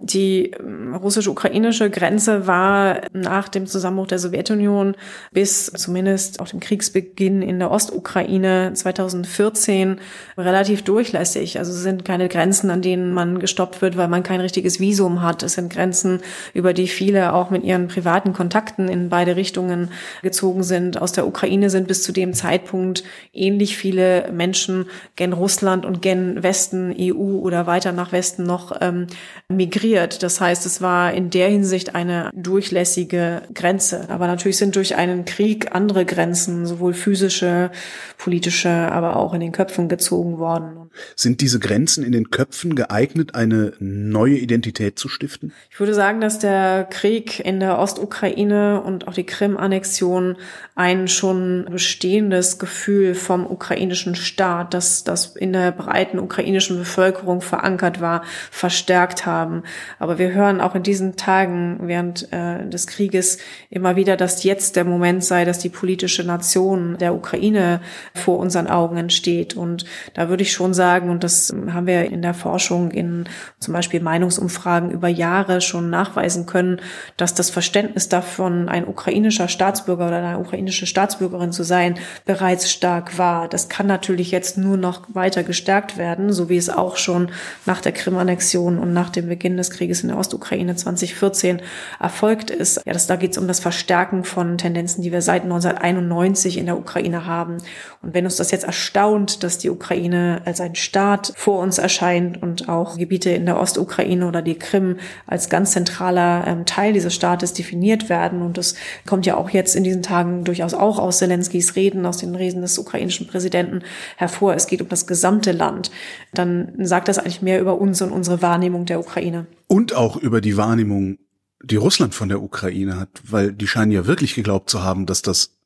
Die 0.00 0.52
ähm, 0.52 0.94
russisch-ukrainische 0.94 1.90
Grenze 1.90 2.46
war 2.46 3.00
nach 3.12 3.48
dem 3.48 3.66
Zusammenbruch 3.66 4.06
der 4.06 4.20
Sowjetunion 4.20 4.94
bis 5.32 5.66
zumindest 5.66 6.38
auf 6.38 6.50
dem 6.50 6.60
Kriegsbeginn 6.60 7.42
in 7.42 7.58
der 7.58 7.72
Ostukraine 7.72 8.70
2014 8.74 9.98
relativ 10.36 10.82
durchlässig. 10.82 11.58
Also 11.58 11.72
es 11.72 11.82
sind 11.82 12.04
keine 12.04 12.28
Grenzen, 12.28 12.70
an 12.70 12.80
denen 12.80 13.12
man 13.12 13.40
gestoppt 13.40 13.82
wird, 13.82 13.96
weil 13.96 14.06
man 14.06 14.22
kein 14.22 14.40
richtiges 14.40 14.78
Visum 14.78 15.20
hat. 15.20 15.42
Es 15.42 15.54
sind 15.54 15.72
Grenzen, 15.72 16.20
über 16.54 16.72
die 16.74 16.86
viele 16.86 17.32
auch 17.32 17.50
mit 17.50 17.64
ihren 17.64 17.88
privaten 17.88 18.32
Kontakten 18.32 18.88
in 18.88 19.08
beide 19.08 19.34
Richtungen 19.34 19.90
gezogen 20.22 20.62
sind. 20.62 21.02
Aus 21.02 21.10
der 21.10 21.26
Ukraine 21.26 21.70
sind 21.70 21.88
bis 21.88 22.04
zu 22.04 22.12
dem 22.12 22.34
Zeitpunkt 22.34 23.02
ähnlich 23.32 23.76
viele 23.76 24.30
Menschen 24.30 24.86
gen 25.16 25.32
Russland 25.32 25.84
und 25.84 26.02
gen 26.02 26.40
Westen, 26.44 26.94
EU 26.96 27.38
oder 27.38 27.66
weiter 27.66 27.90
nach 27.90 28.12
Westen 28.12 28.44
noch 28.44 28.76
ähm, 28.80 29.08
migriert 29.48 29.87
integriert. 29.88 30.22
Das 30.22 30.40
heißt, 30.40 30.66
es 30.66 30.80
war 30.82 31.12
in 31.12 31.30
der 31.30 31.48
Hinsicht 31.48 31.94
eine 31.94 32.30
durchlässige 32.34 33.42
Grenze. 33.54 34.08
Aber 34.08 34.26
natürlich 34.26 34.58
sind 34.58 34.76
durch 34.76 34.96
einen 34.96 35.24
Krieg 35.24 35.74
andere 35.74 36.04
Grenzen, 36.04 36.66
sowohl 36.66 36.94
physische, 36.94 37.70
politische, 38.18 38.70
aber 38.70 39.16
auch 39.16 39.34
in 39.34 39.40
den 39.40 39.52
Köpfen 39.52 39.88
gezogen 39.88 40.38
worden. 40.38 40.87
Sind 41.16 41.40
diese 41.40 41.58
Grenzen 41.58 42.04
in 42.04 42.12
den 42.12 42.30
Köpfen 42.30 42.74
geeignet, 42.74 43.34
eine 43.34 43.72
neue 43.78 44.36
Identität 44.36 44.98
zu 44.98 45.08
stiften? 45.08 45.52
Ich 45.70 45.80
würde 45.80 45.94
sagen, 45.94 46.20
dass 46.20 46.38
der 46.38 46.84
Krieg 46.84 47.40
in 47.40 47.60
der 47.60 47.78
Ostukraine 47.78 48.82
und 48.82 49.08
auch 49.08 49.14
die 49.14 49.24
Krim-Annexion 49.24 50.36
ein 50.74 51.08
schon 51.08 51.66
bestehendes 51.70 52.58
Gefühl 52.58 53.14
vom 53.14 53.46
ukrainischen 53.46 54.14
Staat, 54.14 54.74
das 54.74 55.04
das 55.04 55.36
in 55.36 55.52
der 55.52 55.72
breiten 55.72 56.18
ukrainischen 56.18 56.78
Bevölkerung 56.78 57.40
verankert 57.40 58.00
war, 58.00 58.22
verstärkt 58.50 59.26
haben. 59.26 59.62
Aber 59.98 60.18
wir 60.18 60.32
hören 60.32 60.60
auch 60.60 60.74
in 60.74 60.82
diesen 60.82 61.16
Tagen 61.16 61.78
während 61.82 62.32
äh, 62.32 62.68
des 62.68 62.86
Krieges 62.86 63.38
immer 63.70 63.96
wieder, 63.96 64.16
dass 64.16 64.44
jetzt 64.44 64.76
der 64.76 64.84
Moment 64.84 65.24
sei, 65.24 65.44
dass 65.44 65.58
die 65.58 65.68
politische 65.68 66.24
Nation 66.24 66.96
der 66.98 67.14
Ukraine 67.14 67.80
vor 68.14 68.38
unseren 68.38 68.66
Augen 68.66 68.96
entsteht. 68.96 69.56
Und 69.56 69.84
da 70.14 70.28
würde 70.28 70.42
ich 70.42 70.52
schon 70.52 70.74
sagen, 70.74 70.87
sagen, 70.88 71.10
und 71.10 71.22
das 71.22 71.54
haben 71.70 71.86
wir 71.86 72.10
in 72.10 72.22
der 72.22 72.32
Forschung 72.32 72.90
in 72.90 73.28
zum 73.60 73.74
Beispiel 73.74 74.00
Meinungsumfragen 74.00 74.90
über 74.90 75.08
Jahre 75.08 75.60
schon 75.60 75.90
nachweisen 75.90 76.46
können, 76.46 76.80
dass 77.18 77.34
das 77.34 77.50
Verständnis 77.50 78.08
davon, 78.08 78.70
ein 78.70 78.88
ukrainischer 78.88 79.48
Staatsbürger 79.48 80.06
oder 80.06 80.16
eine 80.16 80.38
ukrainische 80.38 80.86
Staatsbürgerin 80.86 81.52
zu 81.52 81.62
sein, 81.62 81.98
bereits 82.24 82.70
stark 82.70 83.18
war. 83.18 83.48
Das 83.48 83.68
kann 83.68 83.86
natürlich 83.86 84.30
jetzt 84.30 84.56
nur 84.56 84.78
noch 84.78 85.02
weiter 85.12 85.42
gestärkt 85.42 85.98
werden, 85.98 86.32
so 86.32 86.48
wie 86.48 86.56
es 86.56 86.70
auch 86.70 86.96
schon 86.96 87.32
nach 87.66 87.82
der 87.82 87.92
Krim-Annexion 87.92 88.78
und 88.78 88.94
nach 88.94 89.10
dem 89.10 89.28
Beginn 89.28 89.58
des 89.58 89.68
Krieges 89.68 90.02
in 90.02 90.08
der 90.08 90.16
Ostukraine 90.16 90.74
2014 90.74 91.60
erfolgt 92.00 92.50
ist. 92.50 92.80
Ja, 92.86 92.94
das, 92.94 93.06
da 93.06 93.16
geht 93.16 93.32
es 93.32 93.38
um 93.38 93.46
das 93.46 93.60
Verstärken 93.60 94.24
von 94.24 94.56
Tendenzen, 94.56 95.02
die 95.02 95.12
wir 95.12 95.20
seit 95.20 95.42
1991 95.42 96.56
in 96.56 96.64
der 96.64 96.78
Ukraine 96.78 97.26
haben. 97.26 97.58
Und 98.00 98.14
wenn 98.14 98.24
uns 98.24 98.36
das 98.36 98.52
jetzt 98.52 98.64
erstaunt, 98.64 99.42
dass 99.42 99.58
die 99.58 99.68
Ukraine 99.68 100.40
als 100.44 100.60
Staat 100.74 101.32
vor 101.36 101.60
uns 101.60 101.78
erscheint 101.78 102.42
und 102.42 102.68
auch 102.68 102.96
Gebiete 102.96 103.30
in 103.30 103.46
der 103.46 103.58
Ostukraine 103.58 104.26
oder 104.26 104.42
die 104.42 104.58
Krim 104.58 104.96
als 105.26 105.48
ganz 105.48 105.72
zentraler 105.72 106.46
ähm, 106.46 106.66
Teil 106.66 106.92
dieses 106.92 107.14
Staates 107.14 107.52
definiert 107.52 108.08
werden. 108.08 108.42
Und 108.42 108.58
das 108.58 108.74
kommt 109.06 109.26
ja 109.26 109.36
auch 109.36 109.50
jetzt 109.50 109.76
in 109.76 109.84
diesen 109.84 110.02
Tagen 110.02 110.44
durchaus 110.44 110.74
auch 110.74 110.98
aus 110.98 111.18
Zelenskys 111.18 111.76
Reden, 111.76 112.06
aus 112.06 112.18
den 112.18 112.34
Reden 112.34 112.62
des 112.62 112.78
ukrainischen 112.78 113.26
Präsidenten 113.26 113.82
hervor. 114.16 114.54
Es 114.54 114.66
geht 114.66 114.82
um 114.82 114.88
das 114.88 115.06
gesamte 115.06 115.52
Land. 115.52 115.90
Dann 116.34 116.72
sagt 116.78 117.08
das 117.08 117.18
eigentlich 117.18 117.42
mehr 117.42 117.60
über 117.60 117.80
uns 117.80 118.02
und 118.02 118.12
unsere 118.12 118.42
Wahrnehmung 118.42 118.86
der 118.86 119.00
Ukraine. 119.00 119.46
Und 119.66 119.94
auch 119.94 120.16
über 120.16 120.40
die 120.40 120.56
Wahrnehmung, 120.56 121.18
die 121.62 121.76
Russland 121.76 122.14
von 122.14 122.28
der 122.28 122.42
Ukraine 122.42 122.98
hat, 122.98 123.08
weil 123.24 123.52
die 123.52 123.66
scheinen 123.66 123.92
ja 123.92 124.06
wirklich 124.06 124.34
geglaubt 124.34 124.70
zu 124.70 124.82
haben, 124.82 125.06
dass 125.06 125.22
das 125.22 125.58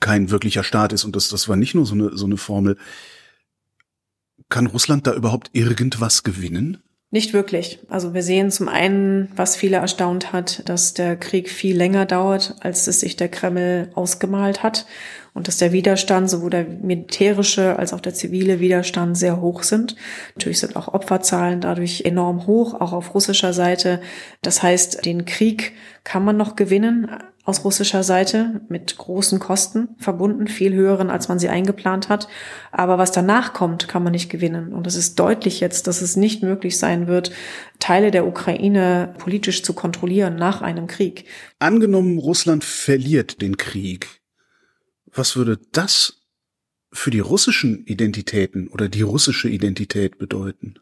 kein 0.00 0.30
wirklicher 0.30 0.62
Staat 0.62 0.92
ist 0.92 1.04
und 1.04 1.16
das, 1.16 1.28
das 1.28 1.48
war 1.48 1.56
nicht 1.56 1.74
nur 1.74 1.86
so 1.86 1.94
eine, 1.94 2.16
so 2.16 2.26
eine 2.26 2.36
Formel. 2.36 2.76
Kann 4.48 4.66
Russland 4.66 5.06
da 5.06 5.14
überhaupt 5.14 5.50
irgendwas 5.52 6.22
gewinnen? 6.22 6.78
Nicht 7.12 7.32
wirklich. 7.32 7.78
Also 7.88 8.14
wir 8.14 8.22
sehen 8.22 8.50
zum 8.50 8.68
einen, 8.68 9.30
was 9.36 9.56
viele 9.56 9.76
erstaunt 9.76 10.32
hat, 10.32 10.68
dass 10.68 10.92
der 10.92 11.16
Krieg 11.16 11.48
viel 11.48 11.76
länger 11.76 12.04
dauert, 12.04 12.56
als 12.60 12.88
es 12.88 13.00
sich 13.00 13.16
der 13.16 13.28
Kreml 13.28 13.90
ausgemalt 13.94 14.64
hat 14.64 14.86
und 15.32 15.46
dass 15.46 15.58
der 15.58 15.70
Widerstand, 15.70 16.28
sowohl 16.28 16.50
der 16.50 16.64
militärische 16.64 17.78
als 17.78 17.92
auch 17.92 18.00
der 18.00 18.12
zivile 18.14 18.58
Widerstand 18.58 19.16
sehr 19.16 19.40
hoch 19.40 19.62
sind. 19.62 19.94
Natürlich 20.34 20.58
sind 20.58 20.74
auch 20.74 20.92
Opferzahlen 20.92 21.60
dadurch 21.60 22.02
enorm 22.04 22.46
hoch, 22.48 22.74
auch 22.74 22.92
auf 22.92 23.14
russischer 23.14 23.52
Seite. 23.52 24.00
Das 24.42 24.62
heißt, 24.62 25.06
den 25.06 25.26
Krieg 25.26 25.74
kann 26.02 26.24
man 26.24 26.36
noch 26.36 26.56
gewinnen, 26.56 27.08
aus 27.46 27.64
russischer 27.64 28.02
Seite 28.02 28.60
mit 28.68 28.96
großen 28.98 29.38
Kosten 29.38 29.90
verbunden, 29.98 30.48
viel 30.48 30.74
höheren, 30.74 31.10
als 31.10 31.28
man 31.28 31.38
sie 31.38 31.48
eingeplant 31.48 32.08
hat. 32.08 32.26
Aber 32.72 32.98
was 32.98 33.12
danach 33.12 33.52
kommt, 33.52 33.86
kann 33.86 34.02
man 34.02 34.12
nicht 34.12 34.28
gewinnen. 34.28 34.74
Und 34.74 34.86
es 34.88 34.96
ist 34.96 35.18
deutlich 35.20 35.60
jetzt, 35.60 35.86
dass 35.86 36.02
es 36.02 36.16
nicht 36.16 36.42
möglich 36.42 36.76
sein 36.76 37.06
wird, 37.06 37.30
Teile 37.78 38.10
der 38.10 38.26
Ukraine 38.26 39.14
politisch 39.18 39.62
zu 39.62 39.74
kontrollieren 39.74 40.34
nach 40.34 40.60
einem 40.60 40.88
Krieg. 40.88 41.26
Angenommen, 41.60 42.18
Russland 42.18 42.64
verliert 42.64 43.40
den 43.40 43.56
Krieg. 43.56 44.20
Was 45.14 45.36
würde 45.36 45.60
das 45.70 46.24
für 46.92 47.12
die 47.12 47.20
russischen 47.20 47.86
Identitäten 47.86 48.66
oder 48.66 48.88
die 48.88 49.02
russische 49.02 49.48
Identität 49.48 50.18
bedeuten? 50.18 50.80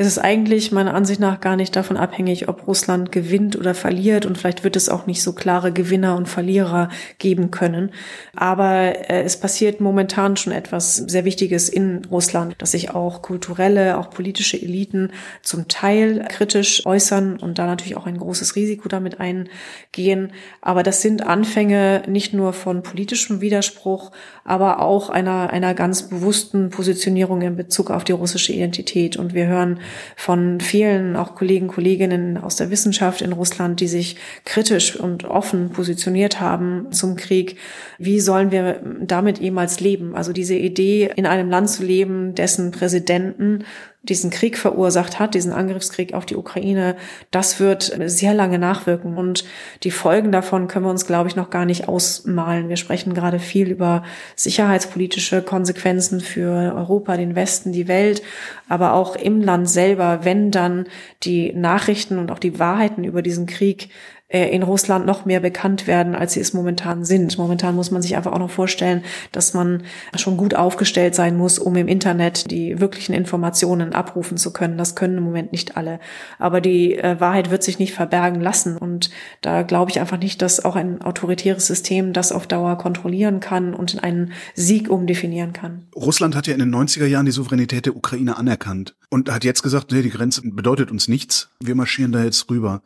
Es 0.00 0.06
ist 0.06 0.18
eigentlich 0.18 0.70
meiner 0.70 0.94
Ansicht 0.94 1.18
nach 1.18 1.40
gar 1.40 1.56
nicht 1.56 1.74
davon 1.74 1.96
abhängig, 1.96 2.48
ob 2.48 2.68
Russland 2.68 3.10
gewinnt 3.10 3.56
oder 3.56 3.74
verliert. 3.74 4.26
Und 4.26 4.38
vielleicht 4.38 4.62
wird 4.62 4.76
es 4.76 4.88
auch 4.88 5.06
nicht 5.06 5.20
so 5.20 5.32
klare 5.32 5.72
Gewinner 5.72 6.14
und 6.14 6.28
Verlierer 6.28 6.88
geben 7.18 7.50
können. 7.50 7.90
Aber 8.36 9.10
äh, 9.10 9.22
es 9.24 9.40
passiert 9.40 9.80
momentan 9.80 10.36
schon 10.36 10.52
etwas 10.52 10.94
sehr 10.94 11.24
Wichtiges 11.24 11.68
in 11.68 12.04
Russland, 12.12 12.54
dass 12.58 12.70
sich 12.70 12.90
auch 12.90 13.22
kulturelle, 13.22 13.98
auch 13.98 14.10
politische 14.10 14.56
Eliten 14.62 15.10
zum 15.42 15.66
Teil 15.66 16.24
kritisch 16.28 16.86
äußern 16.86 17.36
und 17.40 17.58
da 17.58 17.66
natürlich 17.66 17.96
auch 17.96 18.06
ein 18.06 18.18
großes 18.18 18.54
Risiko 18.54 18.88
damit 18.88 19.18
eingehen. 19.18 20.30
Aber 20.60 20.84
das 20.84 21.02
sind 21.02 21.26
Anfänge 21.26 22.02
nicht 22.06 22.32
nur 22.32 22.52
von 22.52 22.84
politischem 22.84 23.40
Widerspruch, 23.40 24.12
aber 24.44 24.80
auch 24.80 25.10
einer, 25.10 25.50
einer 25.50 25.74
ganz 25.74 26.08
bewussten 26.08 26.70
Positionierung 26.70 27.42
in 27.42 27.56
Bezug 27.56 27.90
auf 27.90 28.04
die 28.04 28.12
russische 28.12 28.52
Identität. 28.52 29.16
Und 29.16 29.34
wir 29.34 29.48
hören 29.48 29.80
von 30.16 30.60
vielen 30.60 31.16
auch 31.16 31.34
Kollegen, 31.34 31.68
Kolleginnen 31.68 32.36
aus 32.36 32.56
der 32.56 32.70
Wissenschaft 32.70 33.22
in 33.22 33.32
Russland, 33.32 33.80
die 33.80 33.88
sich 33.88 34.16
kritisch 34.44 34.96
und 34.96 35.24
offen 35.24 35.70
positioniert 35.70 36.40
haben 36.40 36.92
zum 36.92 37.16
Krieg. 37.16 37.56
Wie 37.98 38.20
sollen 38.20 38.50
wir 38.50 38.80
damit 39.00 39.38
jemals 39.38 39.80
leben? 39.80 40.14
Also 40.14 40.32
diese 40.32 40.54
Idee, 40.54 41.10
in 41.16 41.26
einem 41.26 41.50
Land 41.50 41.70
zu 41.70 41.84
leben, 41.84 42.34
dessen 42.34 42.70
Präsidenten 42.70 43.64
diesen 44.02 44.30
Krieg 44.30 44.56
verursacht 44.56 45.18
hat, 45.18 45.34
diesen 45.34 45.52
Angriffskrieg 45.52 46.14
auf 46.14 46.24
die 46.24 46.36
Ukraine, 46.36 46.96
das 47.30 47.58
wird 47.58 47.92
sehr 48.06 48.32
lange 48.32 48.58
nachwirken. 48.58 49.16
Und 49.16 49.44
die 49.82 49.90
Folgen 49.90 50.30
davon 50.30 50.68
können 50.68 50.84
wir 50.84 50.90
uns, 50.90 51.06
glaube 51.06 51.28
ich, 51.28 51.36
noch 51.36 51.50
gar 51.50 51.64
nicht 51.64 51.88
ausmalen. 51.88 52.68
Wir 52.68 52.76
sprechen 52.76 53.12
gerade 53.12 53.40
viel 53.40 53.68
über 53.68 54.04
sicherheitspolitische 54.36 55.42
Konsequenzen 55.42 56.20
für 56.20 56.74
Europa, 56.74 57.16
den 57.16 57.34
Westen, 57.34 57.72
die 57.72 57.88
Welt, 57.88 58.22
aber 58.68 58.94
auch 58.94 59.16
im 59.16 59.42
Land 59.42 59.68
selber, 59.68 60.20
wenn 60.22 60.50
dann 60.50 60.86
die 61.24 61.52
Nachrichten 61.52 62.18
und 62.18 62.30
auch 62.30 62.38
die 62.38 62.58
Wahrheiten 62.58 63.04
über 63.04 63.22
diesen 63.22 63.46
Krieg 63.46 63.90
in 64.28 64.62
Russland 64.62 65.06
noch 65.06 65.24
mehr 65.24 65.40
bekannt 65.40 65.86
werden, 65.86 66.14
als 66.14 66.34
sie 66.34 66.40
es 66.40 66.52
momentan 66.52 67.04
sind. 67.04 67.38
Momentan 67.38 67.74
muss 67.74 67.90
man 67.90 68.02
sich 68.02 68.14
einfach 68.14 68.32
auch 68.32 68.38
noch 68.38 68.50
vorstellen, 68.50 69.02
dass 69.32 69.54
man 69.54 69.84
schon 70.16 70.36
gut 70.36 70.54
aufgestellt 70.54 71.14
sein 71.14 71.34
muss, 71.36 71.58
um 71.58 71.76
im 71.76 71.88
Internet 71.88 72.50
die 72.50 72.78
wirklichen 72.78 73.14
Informationen 73.14 73.94
abrufen 73.94 74.36
zu 74.36 74.52
können. 74.52 74.76
Das 74.76 74.94
können 74.94 75.16
im 75.16 75.24
Moment 75.24 75.52
nicht 75.52 75.78
alle. 75.78 75.98
Aber 76.38 76.60
die 76.60 76.98
äh, 76.98 77.18
Wahrheit 77.20 77.50
wird 77.50 77.62
sich 77.62 77.78
nicht 77.78 77.94
verbergen 77.94 78.42
lassen. 78.42 78.76
Und 78.76 79.08
da 79.40 79.62
glaube 79.62 79.90
ich 79.90 79.98
einfach 79.98 80.18
nicht, 80.18 80.42
dass 80.42 80.62
auch 80.62 80.76
ein 80.76 81.00
autoritäres 81.00 81.66
System 81.66 82.12
das 82.12 82.30
auf 82.30 82.46
Dauer 82.46 82.76
kontrollieren 82.76 83.40
kann 83.40 83.72
und 83.72 83.94
in 83.94 84.00
einen 84.00 84.32
Sieg 84.54 84.90
umdefinieren 84.90 85.54
kann. 85.54 85.86
Russland 85.96 86.36
hat 86.36 86.46
ja 86.46 86.52
in 86.52 86.60
den 86.60 86.74
90er 86.74 87.06
Jahren 87.06 87.24
die 87.24 87.32
Souveränität 87.32 87.86
der 87.86 87.96
Ukraine 87.96 88.36
anerkannt 88.36 88.94
und 89.08 89.30
hat 89.32 89.44
jetzt 89.44 89.62
gesagt, 89.62 89.90
nee, 89.90 90.02
die 90.02 90.10
Grenze 90.10 90.42
bedeutet 90.44 90.90
uns 90.90 91.08
nichts. 91.08 91.48
Wir 91.60 91.74
marschieren 91.74 92.12
da 92.12 92.22
jetzt 92.22 92.50
rüber. 92.50 92.82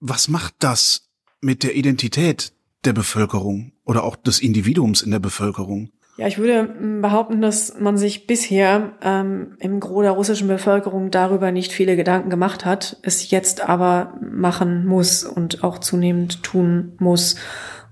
Was 0.00 0.28
macht 0.28 0.54
das 0.60 1.10
mit 1.42 1.62
der 1.62 1.76
Identität 1.76 2.52
der 2.86 2.94
Bevölkerung 2.94 3.72
oder 3.84 4.02
auch 4.02 4.16
des 4.16 4.40
Individuums 4.40 5.02
in 5.02 5.10
der 5.10 5.18
Bevölkerung? 5.18 5.90
Ja, 6.16 6.26
ich 6.26 6.38
würde 6.38 6.74
hm, 6.74 7.02
behaupten, 7.02 7.42
dass 7.42 7.78
man 7.78 7.98
sich 7.98 8.26
bisher 8.26 8.92
ähm, 9.02 9.56
im 9.58 9.78
Gros 9.78 10.02
der 10.02 10.12
russischen 10.12 10.48
Bevölkerung 10.48 11.10
darüber 11.10 11.52
nicht 11.52 11.72
viele 11.72 11.96
Gedanken 11.96 12.30
gemacht 12.30 12.64
hat, 12.64 12.96
es 13.02 13.30
jetzt 13.30 13.60
aber 13.60 14.14
machen 14.20 14.86
muss 14.86 15.24
und 15.24 15.62
auch 15.64 15.78
zunehmend 15.78 16.42
tun 16.42 16.92
muss. 16.98 17.36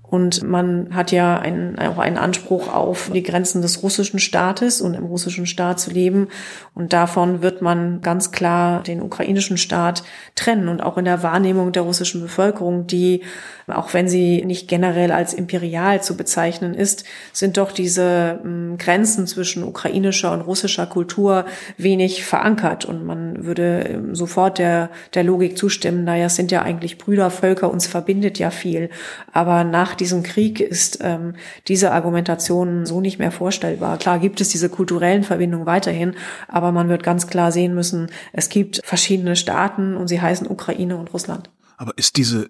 Und 0.09 0.41
man 0.41 0.95
hat 0.95 1.11
ja 1.11 1.37
einen, 1.37 1.77
auch 1.77 1.99
einen 1.99 2.17
Anspruch 2.17 2.73
auf 2.73 3.11
die 3.13 3.21
Grenzen 3.21 3.61
des 3.61 3.83
russischen 3.83 4.19
Staates 4.19 4.81
und 4.81 4.95
im 4.95 5.05
russischen 5.05 5.45
Staat 5.45 5.79
zu 5.79 5.91
leben. 5.91 6.29
Und 6.73 6.93
davon 6.93 7.43
wird 7.43 7.61
man 7.61 8.01
ganz 8.01 8.31
klar 8.31 8.81
den 8.81 9.03
ukrainischen 9.03 9.57
Staat 9.57 10.03
trennen. 10.35 10.67
Und 10.67 10.81
auch 10.81 10.97
in 10.97 11.05
der 11.05 11.21
Wahrnehmung 11.21 11.71
der 11.71 11.83
russischen 11.83 12.21
Bevölkerung, 12.21 12.87
die, 12.87 13.21
auch 13.67 13.93
wenn 13.93 14.09
sie 14.09 14.43
nicht 14.45 14.67
generell 14.67 15.11
als 15.11 15.35
imperial 15.35 16.01
zu 16.01 16.17
bezeichnen 16.17 16.73
ist, 16.73 17.03
sind 17.31 17.57
doch 17.57 17.71
diese 17.71 18.39
hm, 18.41 18.77
Grenzen 18.79 19.27
zwischen 19.27 19.63
ukrainischer 19.63 20.31
und 20.31 20.41
russischer 20.41 20.87
Kultur 20.87 21.45
wenig 21.77 22.23
verankert. 22.23 22.83
Und 22.85 23.05
man 23.05 23.45
würde 23.45 23.85
ähm, 23.87 24.15
sofort 24.15 24.57
der, 24.57 24.89
der 25.13 25.23
Logik 25.23 25.55
zustimmen, 25.55 26.03
naja, 26.03 26.25
es 26.25 26.35
sind 26.35 26.51
ja 26.51 26.63
eigentlich 26.63 26.97
Brüdervölker, 26.97 27.69
uns 27.69 27.85
verbindet 27.85 28.39
ja 28.39 28.49
viel. 28.49 28.89
Aber 29.33 29.63
nach 29.63 29.98
diesem 29.99 30.23
Krieg 30.23 30.59
ist 30.59 30.99
ähm, 31.01 31.35
diese 31.67 31.91
Argumentation 31.91 32.85
so 32.85 33.01
nicht 33.01 33.19
mehr 33.19 33.31
vorstellbar. 33.31 33.97
Klar 33.97 34.19
gibt 34.19 34.41
es 34.41 34.49
diese 34.49 34.69
kulturellen 34.69 35.23
Verbindungen 35.23 35.65
weiterhin, 35.65 36.15
aber 36.47 36.71
man 36.71 36.89
wird 36.89 37.03
ganz 37.03 37.27
klar 37.27 37.51
sehen 37.51 37.73
müssen, 37.73 38.11
es 38.33 38.49
gibt 38.49 38.81
verschiedene 38.83 39.35
Staaten 39.35 39.95
und 39.95 40.07
sie 40.07 40.21
heißen 40.21 40.47
Ukraine 40.47 40.97
und 40.97 41.13
Russland. 41.13 41.49
Aber 41.77 41.93
ist 41.97 42.17
diese 42.17 42.49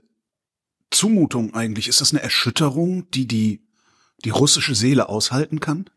Zumutung 0.91 1.53
eigentlich, 1.53 1.87
ist 1.87 2.01
das 2.01 2.11
eine 2.11 2.23
Erschütterung, 2.23 3.09
die 3.11 3.27
die, 3.27 3.61
die 4.25 4.31
russische 4.31 4.75
Seele 4.75 5.09
aushalten 5.09 5.59
kann? 5.59 5.89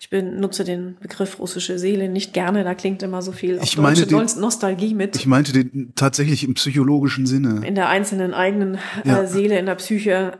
Ich 0.00 0.10
benutze 0.10 0.64
den 0.64 0.96
Begriff 1.00 1.38
russische 1.38 1.78
Seele 1.78 2.08
nicht 2.08 2.32
gerne, 2.32 2.62
da 2.62 2.74
klingt 2.74 3.02
immer 3.02 3.22
so 3.22 3.32
viel 3.32 3.58
ich 3.62 3.76
meine 3.76 4.06
den, 4.06 4.16
Nostalgie 4.16 4.94
mit. 4.94 5.16
Ich 5.16 5.26
meinte 5.26 5.52
den 5.52 5.92
tatsächlich 5.96 6.44
im 6.44 6.54
psychologischen 6.54 7.26
Sinne. 7.26 7.66
In 7.66 7.74
der 7.74 7.88
einzelnen 7.88 8.34
eigenen 8.34 8.76
äh, 9.04 9.08
ja. 9.08 9.26
Seele, 9.26 9.58
in 9.58 9.66
der 9.66 9.74
Psyche. 9.74 10.38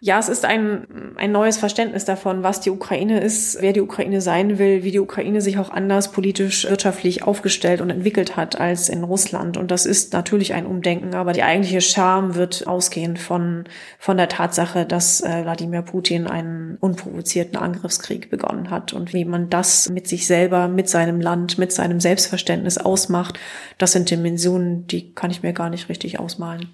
Ja, 0.00 0.18
es 0.18 0.28
ist 0.28 0.44
ein, 0.44 1.14
ein 1.16 1.32
neues 1.32 1.56
Verständnis 1.56 2.04
davon, 2.04 2.42
was 2.42 2.60
die 2.60 2.70
Ukraine 2.70 3.20
ist, 3.20 3.58
wer 3.60 3.72
die 3.72 3.80
Ukraine 3.80 4.20
sein 4.20 4.58
will, 4.58 4.82
wie 4.82 4.90
die 4.90 5.00
Ukraine 5.00 5.40
sich 5.40 5.58
auch 5.58 5.70
anders 5.70 6.12
politisch, 6.12 6.68
wirtschaftlich 6.68 7.22
aufgestellt 7.22 7.80
und 7.80 7.90
entwickelt 7.90 8.36
hat 8.36 8.60
als 8.60 8.88
in 8.88 9.04
Russland. 9.04 9.56
Und 9.56 9.70
das 9.70 9.86
ist 9.86 10.12
natürlich 10.12 10.52
ein 10.52 10.66
Umdenken, 10.66 11.14
aber 11.14 11.32
die 11.32 11.42
eigentliche 11.42 11.80
Charme 11.80 12.34
wird 12.34 12.66
ausgehen 12.66 13.16
von, 13.16 13.64
von 13.98 14.16
der 14.16 14.28
Tatsache, 14.28 14.84
dass 14.84 15.20
äh, 15.20 15.42
Wladimir 15.44 15.82
Putin 15.82 16.26
einen 16.26 16.76
unprovozierten 16.80 17.56
Angriffskrieg 17.56 18.30
begonnen 18.30 18.70
hat 18.70 18.92
und 18.92 19.12
wie 19.12 19.24
man 19.24 19.48
das 19.48 19.88
mit 19.88 20.08
sich 20.08 20.26
selber, 20.26 20.68
mit 20.68 20.88
seinem 20.88 21.20
Land, 21.20 21.56
mit 21.56 21.72
seinem 21.72 22.00
Selbstverständnis 22.00 22.78
ausmacht. 22.78 23.38
Das 23.78 23.92
sind 23.92 24.10
Dimensionen, 24.10 24.86
die 24.86 25.14
kann 25.14 25.30
ich 25.30 25.42
mir 25.42 25.52
gar 25.52 25.70
nicht 25.70 25.88
richtig 25.88 26.18
ausmalen. 26.18 26.68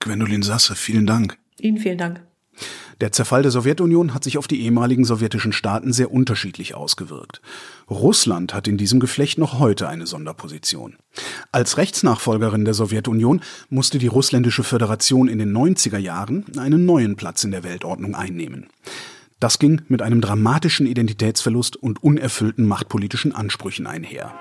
Gwendolin 0.00 0.42
Sasse, 0.42 0.74
vielen 0.74 1.06
Dank. 1.06 1.38
Ihnen 1.60 1.78
vielen 1.78 1.98
Dank. 1.98 2.20
Der 3.00 3.10
Zerfall 3.10 3.42
der 3.42 3.50
Sowjetunion 3.50 4.14
hat 4.14 4.22
sich 4.24 4.38
auf 4.38 4.46
die 4.46 4.62
ehemaligen 4.62 5.04
sowjetischen 5.04 5.52
Staaten 5.52 5.92
sehr 5.92 6.12
unterschiedlich 6.12 6.74
ausgewirkt. 6.74 7.40
Russland 7.90 8.54
hat 8.54 8.68
in 8.68 8.76
diesem 8.76 9.00
Geflecht 9.00 9.38
noch 9.38 9.58
heute 9.58 9.88
eine 9.88 10.06
Sonderposition. 10.06 10.96
Als 11.50 11.78
Rechtsnachfolgerin 11.78 12.64
der 12.64 12.74
Sowjetunion 12.74 13.40
musste 13.70 13.98
die 13.98 14.06
russländische 14.06 14.62
Föderation 14.62 15.28
in 15.28 15.38
den 15.38 15.52
90er 15.52 15.98
Jahren 15.98 16.44
einen 16.56 16.86
neuen 16.86 17.16
Platz 17.16 17.42
in 17.44 17.50
der 17.50 17.64
Weltordnung 17.64 18.14
einnehmen. 18.14 18.68
Das 19.40 19.58
ging 19.58 19.82
mit 19.88 20.02
einem 20.02 20.20
dramatischen 20.20 20.86
Identitätsverlust 20.86 21.74
und 21.74 22.04
unerfüllten 22.04 22.64
machtpolitischen 22.64 23.34
Ansprüchen 23.34 23.88
einher. 23.88 24.32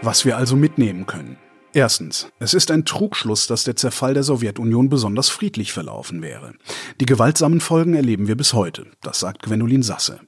Was 0.00 0.24
wir 0.24 0.38
also 0.38 0.56
mitnehmen 0.56 1.04
können. 1.04 1.36
Erstens. 1.74 2.28
Es 2.38 2.54
ist 2.54 2.70
ein 2.70 2.84
Trugschluss, 2.84 3.46
dass 3.46 3.64
der 3.64 3.76
Zerfall 3.76 4.14
der 4.14 4.22
Sowjetunion 4.22 4.88
besonders 4.88 5.28
friedlich 5.28 5.72
verlaufen 5.72 6.22
wäre. 6.22 6.54
Die 7.00 7.06
gewaltsamen 7.06 7.60
Folgen 7.60 7.94
erleben 7.94 8.26
wir 8.26 8.36
bis 8.36 8.52
heute. 8.52 8.86
Das 9.02 9.20
sagt 9.20 9.42
Gwendolin 9.42 9.82
Sasse. 9.82 10.20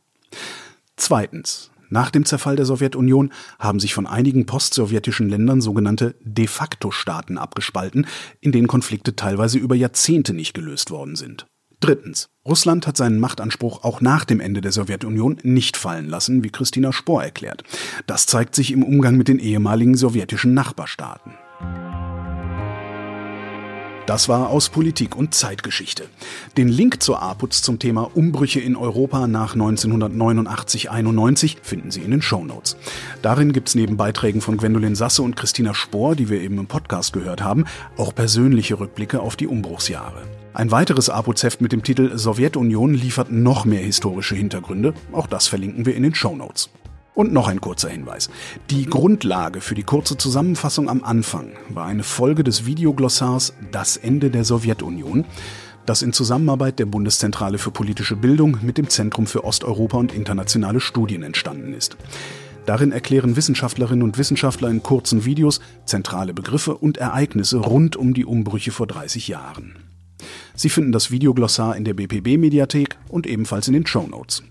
Zweitens. 0.97 1.71
Nach 1.93 2.11
dem 2.11 2.25
Zerfall 2.25 2.55
der 2.55 2.67
Sowjetunion 2.67 3.33
haben 3.59 3.81
sich 3.81 3.95
von 3.95 4.07
einigen 4.07 4.47
postsowjetischen 4.47 5.29
Ländern 5.29 5.61
sogenannte 5.61 6.15
de 6.21 6.47
facto 6.47 6.93
Staaten 6.93 7.37
abgespalten, 7.37 8.07
in 8.41 8.53
denen 8.53 8.69
Konflikte 8.69 9.17
teilweise 9.17 9.59
über 9.59 9.75
Jahrzehnte 9.75 10.33
nicht 10.33 10.55
gelöst 10.55 10.93
worden 10.93 11.17
sind. 11.17 11.47
Drittens. 11.81 12.29
Russland 12.47 12.87
hat 12.87 12.97
seinen 12.97 13.19
Machtanspruch 13.19 13.85
auch 13.85 14.01
nach 14.01 14.25
dem 14.25 14.41
Ende 14.41 14.61
der 14.61 14.73
Sowjetunion 14.73 15.39
nicht 15.43 15.79
fallen 15.79 16.09
lassen, 16.09 16.45
wie 16.45 16.51
Christina 16.51 16.93
Spohr 16.93 17.25
erklärt. 17.25 17.65
Das 18.07 18.27
zeigt 18.27 18.55
sich 18.55 18.71
im 18.71 18.83
Umgang 18.83 19.17
mit 19.17 19.29
den 19.29 19.39
ehemaligen 19.39 19.97
sowjetischen 19.97 20.53
Nachbarstaaten. 20.53 21.33
Das 24.07 24.29
war 24.29 24.51
aus 24.51 24.71
Politik 24.71 25.15
und 25.15 25.35
Zeitgeschichte. 25.35 26.05
Den 26.57 26.69
Link 26.69 27.03
zur 27.03 27.23
APUZ 27.23 27.63
zum 27.63 27.79
Thema 27.79 28.11
Umbrüche 28.15 28.59
in 28.59 28.75
Europa 28.75 29.29
nach 29.29 29.55
1989-91 29.55 31.59
finden 31.63 31.93
Sie 31.93 32.01
in 32.01 32.11
den 32.11 32.21
Show 32.21 32.45
Notes. 32.45 32.77
Darin 33.23 33.53
gibt 33.53 33.69
es 33.69 33.77
neben 33.77 33.97
Beiträgen 33.97 34.41
von 34.41 34.57
Gwendolin 34.57 34.97
Sasse 34.97 35.23
und 35.23 35.37
Christina 35.37 35.75
Spohr, 35.75 36.17
die 36.17 36.29
wir 36.29 36.41
eben 36.41 36.59
im 36.59 36.67
Podcast 36.67 37.13
gehört 37.13 37.43
haben, 37.43 37.67
auch 37.97 38.13
persönliche 38.15 38.81
Rückblicke 38.81 39.21
auf 39.21 39.37
die 39.37 39.47
Umbruchsjahre. 39.47 40.40
Ein 40.53 40.73
weiteres 40.73 41.09
APOZ-Heft 41.09 41.61
mit 41.61 41.71
dem 41.71 41.85
Titel 41.85 42.19
Sowjetunion 42.19 42.93
liefert 42.93 43.31
noch 43.31 43.65
mehr 43.65 43.83
historische 43.83 44.35
Hintergründe. 44.35 44.95
Auch 45.13 45.29
das 45.29 45.47
verlinken 45.47 45.87
wir 45.87 45.95
in 45.95 46.03
den 46.03 46.15
Show 46.15 46.35
Notes. 46.35 46.71
Und 47.15 47.33
noch 47.33 47.47
ein 47.47 47.61
kurzer 47.61 47.89
Hinweis. 47.89 48.31
Die 48.69 48.87
Grundlage 48.87 49.61
für 49.61 49.77
die 49.77 49.85
kurze 49.85 50.17
Zusammenfassung 50.17 50.89
am 50.89 51.05
Anfang 51.05 51.53
war 51.69 51.87
eine 51.87 52.03
Folge 52.03 52.43
des 52.43 52.67
Videoglossars 52.67 53.55
Das 53.71 53.97
Ende 53.97 54.31
der 54.31 54.45
Sowjetunion, 54.45 55.25
das 55.87 56.03
in 56.03 56.13
Zusammenarbeit 56.13 56.81
der 56.81 56.87
Bundeszentrale 56.87 57.59
für 57.59 57.71
politische 57.71 58.17
Bildung 58.17 58.59
mit 58.63 58.77
dem 58.77 58.89
Zentrum 58.89 59.29
für 59.29 59.45
Osteuropa 59.45 59.99
und 59.99 60.13
internationale 60.13 60.81
Studien 60.81 61.23
entstanden 61.23 61.75
ist. 61.75 61.97
Darin 62.67 62.91
erklären 62.91 63.37
Wissenschaftlerinnen 63.37 64.03
und 64.03 64.19
Wissenschaftler 64.19 64.69
in 64.69 64.83
kurzen 64.83 65.25
Videos 65.25 65.61
zentrale 65.85 66.35
Begriffe 66.35 66.77
und 66.77 66.99
Ereignisse 66.99 67.59
rund 67.59 67.95
um 67.97 68.15
die 68.15 68.25
Umbrüche 68.25 68.73
vor 68.73 68.89
30 68.89 69.29
Jahren. 69.29 69.90
Sie 70.55 70.69
finden 70.69 70.93
das 70.93 71.11
Videoglossar 71.11 71.77
in 71.77 71.85
der 71.85 71.95
BPB-Mediathek 71.95 72.97
und 73.09 73.27
ebenfalls 73.27 73.69
in 73.69 73.75
den 73.75 73.87
Show 73.87 74.07
Notes. 74.07 74.43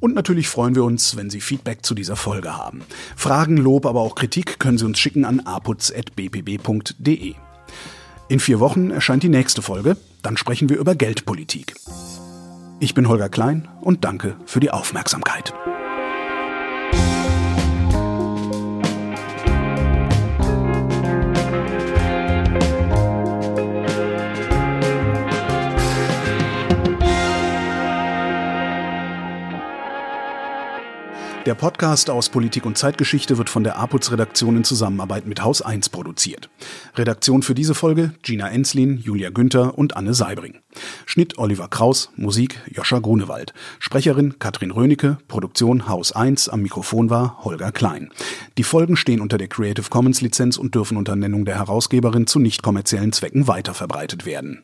Und 0.00 0.14
natürlich 0.14 0.48
freuen 0.48 0.74
wir 0.74 0.84
uns, 0.84 1.16
wenn 1.16 1.30
Sie 1.30 1.40
Feedback 1.40 1.84
zu 1.84 1.94
dieser 1.94 2.16
Folge 2.16 2.56
haben. 2.56 2.82
Fragen, 3.16 3.56
Lob, 3.58 3.84
aber 3.86 4.00
auch 4.00 4.14
Kritik 4.14 4.58
können 4.58 4.78
Sie 4.78 4.86
uns 4.86 4.98
schicken 4.98 5.24
an 5.24 5.40
aputz.bpb.de. 5.40 7.34
In 8.28 8.40
vier 8.40 8.60
Wochen 8.60 8.90
erscheint 8.90 9.22
die 9.22 9.28
nächste 9.28 9.60
Folge. 9.60 9.96
Dann 10.22 10.36
sprechen 10.36 10.68
wir 10.68 10.78
über 10.78 10.94
Geldpolitik. 10.94 11.74
Ich 12.78 12.94
bin 12.94 13.08
Holger 13.08 13.28
Klein 13.28 13.68
und 13.82 14.04
danke 14.04 14.36
für 14.46 14.60
die 14.60 14.70
Aufmerksamkeit. 14.70 15.52
Der 31.46 31.54
Podcast 31.54 32.10
aus 32.10 32.28
Politik 32.28 32.66
und 32.66 32.76
Zeitgeschichte 32.76 33.38
wird 33.38 33.48
von 33.48 33.64
der 33.64 33.78
APUZ-Redaktion 33.78 34.58
in 34.58 34.64
Zusammenarbeit 34.64 35.26
mit 35.26 35.42
Haus 35.42 35.62
1 35.62 35.88
produziert. 35.88 36.50
Redaktion 36.96 37.42
für 37.42 37.54
diese 37.54 37.74
Folge 37.74 38.12
Gina 38.22 38.50
Enslin, 38.50 38.98
Julia 38.98 39.30
Günther 39.30 39.78
und 39.78 39.96
Anne 39.96 40.12
Seibring. 40.12 40.58
Schnitt 41.06 41.38
Oliver 41.38 41.68
Kraus, 41.68 42.10
Musik 42.14 42.60
Joscha 42.70 42.98
Grunewald. 42.98 43.54
Sprecherin 43.78 44.38
Katrin 44.38 44.70
Rönecke, 44.70 45.16
Produktion 45.28 45.88
Haus 45.88 46.12
1, 46.12 46.50
am 46.50 46.60
Mikrofon 46.60 47.08
war 47.08 47.42
Holger 47.42 47.72
Klein. 47.72 48.10
Die 48.58 48.64
Folgen 48.64 48.96
stehen 48.96 49.22
unter 49.22 49.38
der 49.38 49.48
Creative 49.48 49.88
Commons 49.88 50.20
Lizenz 50.20 50.58
und 50.58 50.74
dürfen 50.74 50.98
unter 50.98 51.16
Nennung 51.16 51.46
der 51.46 51.56
Herausgeberin 51.56 52.26
zu 52.26 52.38
nicht 52.38 52.62
kommerziellen 52.62 53.12
Zwecken 53.12 53.48
weiterverbreitet 53.48 54.26
werden. 54.26 54.62